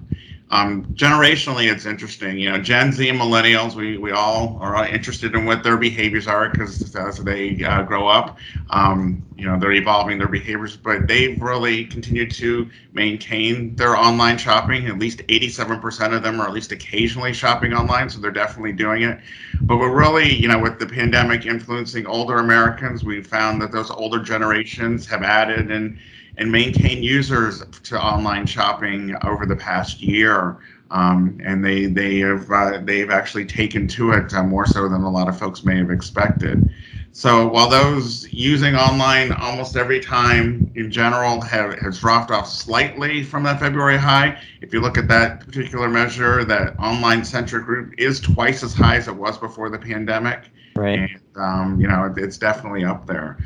Um, 0.53 0.85
generationally, 0.93 1.71
it's 1.71 1.87
interesting. 1.87 2.37
You 2.37 2.51
know, 2.51 2.59
Gen 2.59 2.91
Z 2.91 3.09
and 3.09 3.19
millennials, 3.19 3.73
we, 3.73 3.97
we 3.97 4.11
all 4.11 4.59
are 4.61 4.85
interested 4.85 5.33
in 5.33 5.45
what 5.45 5.63
their 5.63 5.77
behaviors 5.77 6.27
are 6.27 6.47
because 6.47 6.95
as 6.95 7.17
they 7.17 7.63
uh, 7.63 7.81
grow 7.81 8.07
up, 8.07 8.37
um, 8.69 9.23
you 9.35 9.47
know, 9.47 9.57
they're 9.57 9.71
evolving 9.71 10.19
their 10.19 10.27
behaviors, 10.27 10.77
but 10.77 11.07
they've 11.07 11.41
really 11.41 11.85
continued 11.85 12.29
to 12.33 12.69
maintain 12.91 13.75
their 13.77 13.97
online 13.97 14.37
shopping. 14.37 14.85
At 14.85 14.99
least 14.99 15.23
87% 15.27 16.15
of 16.15 16.21
them 16.21 16.39
are 16.39 16.45
at 16.45 16.53
least 16.53 16.71
occasionally 16.71 17.33
shopping 17.33 17.73
online, 17.73 18.07
so 18.07 18.19
they're 18.19 18.29
definitely 18.29 18.73
doing 18.73 19.01
it. 19.01 19.19
But 19.61 19.77
we're 19.77 19.97
really, 19.97 20.35
you 20.35 20.49
know, 20.49 20.59
with 20.59 20.77
the 20.77 20.85
pandemic 20.85 21.47
influencing 21.47 22.05
older 22.05 22.37
Americans, 22.37 23.03
we 23.03 23.23
found 23.23 23.59
that 23.63 23.71
those 23.71 23.89
older 23.89 24.19
generations 24.21 25.07
have 25.07 25.23
added 25.23 25.71
and 25.71 25.97
and 26.37 26.51
maintain 26.51 27.03
users 27.03 27.63
to 27.83 28.01
online 28.01 28.45
shopping 28.45 29.15
over 29.23 29.45
the 29.45 29.55
past 29.55 30.01
year. 30.01 30.57
Um, 30.91 31.39
and 31.43 31.65
they 31.65 31.87
they 31.87 32.19
have 32.19 32.49
uh, 32.51 32.79
they've 32.83 33.09
actually 33.09 33.45
taken 33.45 33.87
to 33.89 34.11
it 34.11 34.33
uh, 34.33 34.43
more 34.43 34.67
so 34.67 34.87
than 34.87 35.01
a 35.01 35.09
lot 35.09 35.27
of 35.27 35.37
folks 35.39 35.63
may 35.63 35.77
have 35.77 35.89
expected. 35.89 36.69
So 37.15 37.47
while 37.47 37.69
those 37.69 38.31
using 38.33 38.75
online 38.75 39.31
almost 39.33 39.75
every 39.75 39.99
time 39.99 40.71
in 40.75 40.91
general 40.91 41.41
have 41.41 41.73
has 41.79 41.99
dropped 41.99 42.31
off 42.31 42.49
slightly 42.49 43.23
from 43.23 43.43
that 43.43 43.59
February 43.59 43.97
high, 43.97 44.39
if 44.61 44.73
you 44.73 44.81
look 44.81 44.97
at 44.97 45.07
that 45.09 45.41
particular 45.41 45.89
measure, 45.89 46.43
that 46.45 46.77
online 46.79 47.23
centric 47.23 47.65
group 47.65 47.93
is 47.99 48.19
twice 48.19 48.63
as 48.63 48.73
high 48.73 48.95
as 48.95 49.07
it 49.07 49.15
was 49.15 49.37
before 49.37 49.69
the 49.69 49.77
pandemic. 49.77 50.49
Right. 50.75 50.99
And, 50.99 51.21
um, 51.35 51.79
you 51.79 51.87
know, 51.87 52.11
it's 52.17 52.37
definitely 52.37 52.83
up 52.83 53.05
there. 53.05 53.37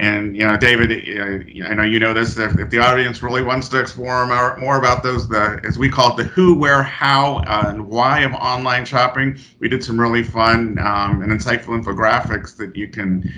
And 0.00 0.36
you 0.36 0.46
know, 0.46 0.56
David, 0.56 0.92
I 0.92 1.74
know 1.74 1.82
you 1.82 1.98
know 1.98 2.14
this. 2.14 2.38
If, 2.38 2.56
if 2.58 2.70
the 2.70 2.78
audience 2.78 3.20
really 3.20 3.42
wants 3.42 3.68
to 3.70 3.80
explore 3.80 4.26
more, 4.26 4.76
about 4.78 5.02
those, 5.02 5.28
the 5.28 5.60
as 5.64 5.76
we 5.76 5.88
call 5.88 6.12
it, 6.12 6.22
the 6.22 6.28
who, 6.28 6.54
where, 6.54 6.84
how, 6.84 7.38
uh, 7.38 7.64
and 7.66 7.88
why 7.88 8.20
of 8.20 8.32
online 8.34 8.84
shopping, 8.84 9.36
we 9.58 9.68
did 9.68 9.82
some 9.82 9.98
really 9.98 10.22
fun 10.22 10.78
um, 10.78 11.22
and 11.22 11.32
insightful 11.32 11.76
infographics 11.80 12.56
that 12.58 12.76
you 12.76 12.86
can, 12.86 13.28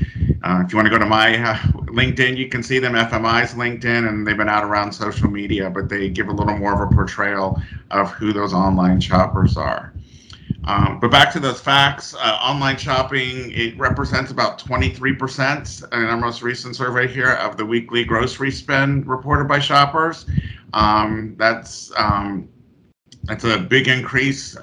uh, 0.43 0.63
if 0.63 0.71
you 0.71 0.77
want 0.77 0.85
to 0.85 0.91
go 0.91 0.99
to 0.99 1.07
my 1.07 1.39
uh, 1.43 1.57
LinkedIn, 1.87 2.37
you 2.37 2.49
can 2.49 2.63
see 2.63 2.79
them. 2.79 2.93
FMI's 2.93 3.55
LinkedIn, 3.55 4.07
and 4.07 4.27
they've 4.27 4.37
been 4.37 4.49
out 4.49 4.65
around 4.65 4.93
social 4.93 5.31
media, 5.31 5.71
but 5.71 5.89
they 5.89 6.11
give 6.11 6.29
a 6.29 6.33
little 6.33 6.59
more 6.59 6.75
of 6.75 6.93
a 6.93 6.95
portrayal 6.95 7.63
of 7.91 8.11
who 8.11 8.35
those 8.35 8.53
online 8.53 9.01
shoppers 9.01 9.57
are. 9.57 9.95
Um, 10.65 11.01
but 11.01 11.11
back 11.11 11.33
to 11.33 11.41
those 11.41 11.61
facts, 11.61 12.15
uh, 12.15 12.39
online 12.43 12.77
shopping, 12.77 13.51
it 13.53 13.79
represents 13.79 14.31
about 14.31 14.59
23% 14.59 15.93
in 15.93 16.05
our 16.05 16.17
most 16.17 16.43
recent 16.43 16.77
survey 16.77 17.09
here 17.09 17.33
of 17.33 17.57
the 17.57 17.65
weekly 17.65 18.05
grocery 18.05 18.51
spend 18.51 19.07
reported 19.07 19.49
by 19.49 19.59
shoppers. 19.59 20.27
Um, 20.75 21.35
that's 21.39 21.91
um, 21.97 22.49
that's 23.25 23.45
a 23.45 23.59
big 23.59 23.89
increase. 23.89 24.57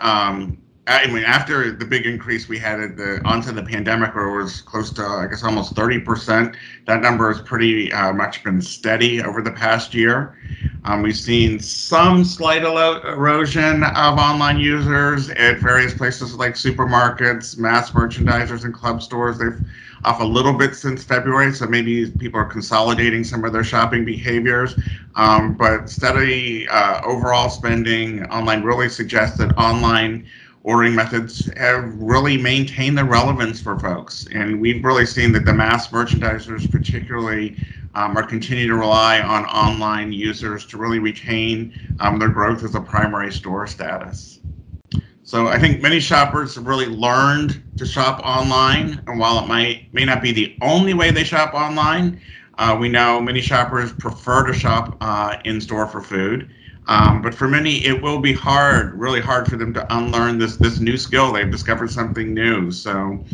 I 0.88 1.08
mean, 1.08 1.24
after 1.24 1.70
the 1.72 1.84
big 1.84 2.06
increase 2.06 2.48
we 2.48 2.58
had 2.58 2.80
at 2.80 2.96
the 2.96 3.22
onset 3.26 3.58
of 3.58 3.66
the 3.66 3.70
pandemic, 3.70 4.16
where 4.16 4.30
it 4.30 4.42
was 4.42 4.62
close 4.62 4.90
to, 4.94 5.04
I 5.04 5.28
guess, 5.28 5.44
almost 5.44 5.76
30%, 5.76 6.56
that 6.86 7.02
number 7.02 7.32
has 7.32 7.42
pretty 7.42 7.92
uh, 7.92 8.14
much 8.14 8.42
been 8.42 8.62
steady 8.62 9.22
over 9.22 9.42
the 9.42 9.52
past 9.52 9.94
year. 9.94 10.38
Um, 10.86 11.02
we've 11.02 11.18
seen 11.18 11.60
some 11.60 12.24
slight 12.24 12.64
erosion 12.64 13.84
of 13.84 14.18
online 14.18 14.60
users 14.60 15.30
at 15.32 15.60
various 15.60 15.94
places 15.94 16.36
like 16.36 16.54
supermarkets, 16.54 17.58
mass 17.58 17.92
merchandisers, 17.92 18.64
and 18.64 18.74
club 18.74 19.04
stores. 19.04 19.40
They've 19.40 19.60
off 20.06 20.22
a 20.22 20.24
little 20.24 20.54
bit 20.54 20.76
since 20.76 21.04
February, 21.04 21.52
so 21.54 21.66
maybe 21.66 22.10
people 22.12 22.40
are 22.40 22.46
consolidating 22.46 23.24
some 23.24 23.44
of 23.44 23.52
their 23.52 23.64
shopping 23.64 24.06
behaviors. 24.06 24.80
Um, 25.16 25.56
but 25.56 25.90
steady 25.90 26.68
uh, 26.70 27.02
overall 27.04 27.50
spending 27.50 28.24
online 28.28 28.64
really 28.64 28.88
suggests 28.88 29.38
that 29.40 29.58
online 29.58 30.26
ordering 30.68 30.94
methods 30.94 31.50
have 31.56 31.94
really 31.96 32.38
maintained 32.38 32.98
the 32.98 33.04
relevance 33.04 33.62
for 33.62 33.80
folks. 33.80 34.28
And 34.34 34.60
we've 34.60 34.84
really 34.84 35.06
seen 35.06 35.32
that 35.32 35.46
the 35.46 35.54
mass 35.54 35.88
merchandisers, 35.88 36.70
particularly, 36.70 37.56
um, 37.96 38.18
are 38.18 38.28
continuing 38.28 38.68
to 38.68 38.76
rely 38.76 39.22
on 39.22 39.46
online 39.46 40.12
users 40.12 40.66
to 40.66 40.78
really 40.78 41.00
retain 41.00 41.74
um, 42.02 42.20
their 42.20 42.28
growth 42.28 42.66
as 42.66 42.76
a 42.76 42.82
primary 42.82 43.32
store 43.32 43.66
status. 43.66 44.42
So 45.24 45.48
I 45.48 45.58
think 45.58 45.82
many 45.82 46.02
shoppers 46.02 46.56
have 46.56 46.68
really 46.68 46.86
learned 46.86 47.64
to 47.78 47.86
shop 47.86 48.20
online, 48.26 49.02
and 49.08 49.18
while 49.18 49.42
it 49.42 49.48
might 49.48 49.94
may 49.94 50.04
not 50.04 50.22
be 50.22 50.34
the 50.34 50.58
only 50.62 50.94
way 50.94 51.12
they 51.12 51.24
shop 51.24 51.54
online, 51.54 52.20
uh, 52.58 52.76
we 52.78 52.90
know 52.90 53.22
many 53.22 53.40
shoppers 53.40 53.94
prefer 53.94 54.46
to 54.46 54.54
shop 54.54 54.98
uh, 55.00 55.38
in 55.46 55.62
store 55.62 55.88
for 55.88 56.02
food. 56.02 56.50
Um, 56.88 57.22
but 57.22 57.34
for 57.34 57.48
many, 57.48 57.86
it 57.86 58.02
will 58.02 58.20
be 58.20 58.34
hard, 58.34 58.98
really 58.98 59.20
hard 59.20 59.48
for 59.48 59.58
them 59.58 59.74
to 59.74 59.96
unlearn 59.96 60.38
this 60.38 60.56
this 60.56 60.80
new 60.80 60.98
skill. 60.98 61.34
They've 61.34 61.52
discovered 61.52 61.92
something 61.92 62.34
new. 62.34 62.72
So, 62.72 63.26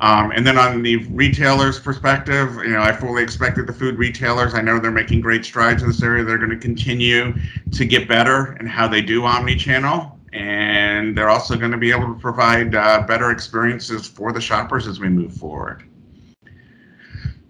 um, 0.00 0.32
and 0.32 0.44
then 0.44 0.58
on 0.58 0.82
the 0.82 0.96
retailers' 1.06 1.78
perspective, 1.78 2.54
you 2.56 2.70
know, 2.70 2.82
I 2.82 2.92
fully 2.92 3.22
expected 3.22 3.68
the 3.68 3.72
food 3.72 3.96
retailers. 3.96 4.54
I 4.54 4.60
know 4.60 4.80
they're 4.80 4.90
making 4.90 5.20
great 5.20 5.44
strides 5.44 5.82
in 5.82 5.88
this 5.88 6.02
area. 6.02 6.24
They're 6.24 6.38
going 6.38 6.50
to 6.50 6.56
continue 6.56 7.34
to 7.70 7.84
get 7.84 8.08
better 8.08 8.56
in 8.58 8.66
how 8.66 8.88
they 8.88 9.02
do 9.02 9.24
omni-channel, 9.24 10.18
and 10.32 11.16
they're 11.16 11.30
also 11.30 11.56
going 11.56 11.72
to 11.72 11.78
be 11.78 11.92
able 11.92 12.12
to 12.12 12.18
provide 12.18 12.74
uh, 12.74 13.02
better 13.06 13.30
experiences 13.30 14.08
for 14.08 14.32
the 14.32 14.40
shoppers 14.40 14.88
as 14.88 14.98
we 14.98 15.08
move 15.08 15.32
forward. 15.32 15.84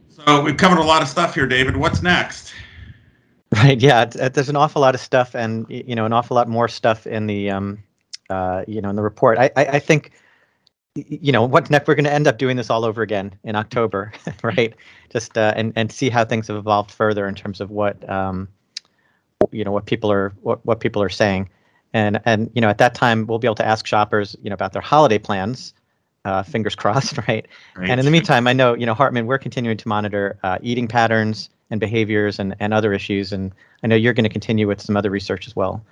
So 0.08 0.42
we've 0.42 0.56
covered 0.56 0.80
a 0.80 0.84
lot 0.84 1.00
of 1.00 1.08
stuff 1.08 1.34
here, 1.34 1.46
David. 1.46 1.74
What's 1.74 2.02
next? 2.02 2.52
Right. 3.62 3.80
Yeah. 3.80 4.06
there's 4.06 4.48
an 4.48 4.56
awful 4.56 4.80
lot 4.80 4.94
of 4.94 5.00
stuff, 5.00 5.34
and 5.34 5.66
you 5.68 5.94
know, 5.94 6.06
an 6.06 6.12
awful 6.12 6.34
lot 6.34 6.48
more 6.48 6.68
stuff 6.68 7.06
in 7.06 7.26
the 7.26 7.50
um, 7.50 7.82
uh, 8.30 8.64
you 8.66 8.80
know, 8.80 8.88
in 8.88 8.96
the 8.96 9.02
report. 9.02 9.38
I, 9.38 9.50
I, 9.56 9.64
I 9.66 9.78
think, 9.78 10.12
you 10.94 11.32
know, 11.32 11.44
what's 11.44 11.68
next? 11.68 11.86
We're 11.86 11.94
going 11.94 12.04
to 12.04 12.12
end 12.12 12.26
up 12.26 12.38
doing 12.38 12.56
this 12.56 12.70
all 12.70 12.84
over 12.84 13.02
again 13.02 13.34
in 13.44 13.56
October, 13.56 14.12
right? 14.42 14.74
Just 15.10 15.36
uh, 15.36 15.52
and 15.56 15.72
and 15.76 15.92
see 15.92 16.08
how 16.08 16.24
things 16.24 16.46
have 16.48 16.56
evolved 16.56 16.90
further 16.90 17.28
in 17.28 17.34
terms 17.34 17.60
of 17.60 17.70
what 17.70 18.08
um, 18.08 18.48
you 19.50 19.64
know, 19.64 19.72
what 19.72 19.86
people 19.86 20.10
are 20.10 20.32
what 20.40 20.64
what 20.64 20.80
people 20.80 21.02
are 21.02 21.10
saying, 21.10 21.50
and 21.92 22.20
and 22.24 22.50
you 22.54 22.60
know, 22.60 22.68
at 22.68 22.78
that 22.78 22.94
time 22.94 23.26
we'll 23.26 23.38
be 23.38 23.46
able 23.46 23.56
to 23.56 23.66
ask 23.66 23.86
shoppers, 23.86 24.36
you 24.42 24.48
know, 24.48 24.54
about 24.54 24.72
their 24.72 24.82
holiday 24.82 25.18
plans. 25.18 25.74
Uh, 26.26 26.42
fingers 26.42 26.74
crossed, 26.76 27.16
right? 27.16 27.48
right? 27.76 27.90
And 27.90 27.98
in 27.98 28.04
the 28.04 28.12
meantime, 28.12 28.46
I 28.46 28.52
know 28.52 28.74
you 28.74 28.86
know 28.86 28.94
Hartman. 28.94 29.26
We're 29.26 29.38
continuing 29.38 29.76
to 29.78 29.88
monitor 29.88 30.38
uh, 30.42 30.58
eating 30.62 30.86
patterns 30.86 31.50
and 31.70 31.80
behaviors 31.80 32.38
and, 32.38 32.54
and 32.60 32.74
other 32.74 32.92
issues. 32.92 33.32
And 33.32 33.52
I 33.82 33.86
know 33.86 33.96
you're 33.96 34.12
going 34.12 34.24
to 34.24 34.30
continue 34.30 34.66
with 34.66 34.80
some 34.80 34.96
other 34.96 35.10
research 35.10 35.46
as 35.46 35.56
well. 35.56 35.82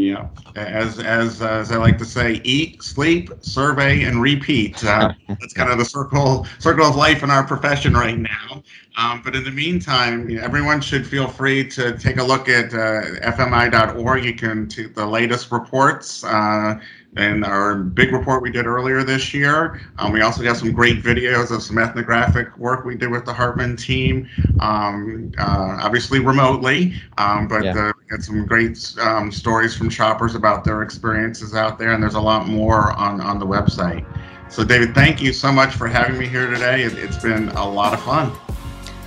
Yeah, 0.00 0.28
as 0.54 1.00
as 1.00 1.42
uh, 1.42 1.48
as 1.48 1.72
I 1.72 1.76
like 1.76 1.98
to 1.98 2.04
say, 2.04 2.40
eat, 2.44 2.84
sleep, 2.84 3.30
survey, 3.40 4.04
and 4.04 4.22
repeat. 4.22 4.84
Uh, 4.84 5.12
that's 5.28 5.52
kind 5.52 5.72
of 5.72 5.78
the 5.78 5.84
circle 5.84 6.46
circle 6.60 6.86
of 6.86 6.94
life 6.94 7.24
in 7.24 7.32
our 7.32 7.42
profession 7.42 7.94
right 7.94 8.16
now. 8.16 8.62
Um, 8.96 9.22
but 9.24 9.34
in 9.34 9.42
the 9.42 9.50
meantime, 9.50 10.30
you 10.30 10.36
know, 10.36 10.44
everyone 10.44 10.80
should 10.80 11.04
feel 11.04 11.26
free 11.26 11.68
to 11.70 11.98
take 11.98 12.18
a 12.18 12.22
look 12.22 12.48
at 12.48 12.72
uh, 12.74 13.32
fmi.org. 13.32 14.24
You 14.24 14.34
can 14.34 14.70
see 14.70 14.86
the 14.86 15.04
latest 15.04 15.50
reports. 15.50 16.22
Uh, 16.22 16.78
in 17.18 17.44
our 17.44 17.74
big 17.76 18.12
report 18.12 18.42
we 18.42 18.50
did 18.50 18.66
earlier 18.66 19.02
this 19.02 19.34
year. 19.34 19.80
Um, 19.98 20.12
we 20.12 20.22
also 20.22 20.42
got 20.42 20.56
some 20.56 20.72
great 20.72 21.02
videos 21.02 21.50
of 21.50 21.62
some 21.62 21.78
ethnographic 21.78 22.56
work 22.56 22.84
we 22.84 22.94
did 22.94 23.10
with 23.10 23.24
the 23.24 23.32
Hartman 23.32 23.76
team, 23.76 24.28
um, 24.60 25.32
uh, 25.38 25.78
obviously 25.80 26.20
remotely, 26.20 26.94
um, 27.18 27.48
but 27.48 27.64
yeah. 27.64 27.88
uh, 27.88 27.92
we 27.98 28.04
had 28.10 28.22
some 28.22 28.46
great 28.46 28.94
um, 29.00 29.32
stories 29.32 29.76
from 29.76 29.90
shoppers 29.90 30.34
about 30.34 30.64
their 30.64 30.82
experiences 30.82 31.54
out 31.54 31.78
there, 31.78 31.92
and 31.92 32.02
there's 32.02 32.14
a 32.14 32.20
lot 32.20 32.46
more 32.46 32.92
on, 32.92 33.20
on 33.20 33.38
the 33.38 33.46
website. 33.46 34.06
So, 34.50 34.64
David, 34.64 34.94
thank 34.94 35.20
you 35.20 35.32
so 35.32 35.52
much 35.52 35.74
for 35.74 35.88
having 35.88 36.18
me 36.18 36.26
here 36.26 36.46
today. 36.48 36.82
It, 36.82 36.92
has 36.92 37.22
been 37.22 37.48
a 37.50 37.68
lot 37.68 37.92
of 37.92 38.02
fun. 38.02 38.32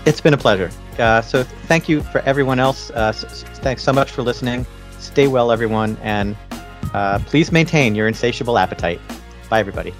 It's 0.06 0.22
been 0.22 0.34
a 0.34 0.38
pleasure. 0.38 0.70
Uh, 1.00 1.22
so, 1.22 1.44
thank 1.44 1.90
you 1.90 2.02
for 2.04 2.20
everyone 2.20 2.60
else. 2.60 2.92
Uh, 2.92 3.12
thanks 3.12 3.82
so 3.82 3.92
much 3.92 4.12
for 4.12 4.22
listening. 4.22 4.68
Stay 5.00 5.28
well, 5.28 5.52
everyone, 5.52 5.98
and 6.04 6.38
uh, 6.94 7.20
please 7.26 7.52
maintain 7.52 7.96
your 7.96 8.08
insatiable 8.08 8.58
appetite. 8.58 9.00
Bye, 9.50 9.60
everybody. 9.60 9.94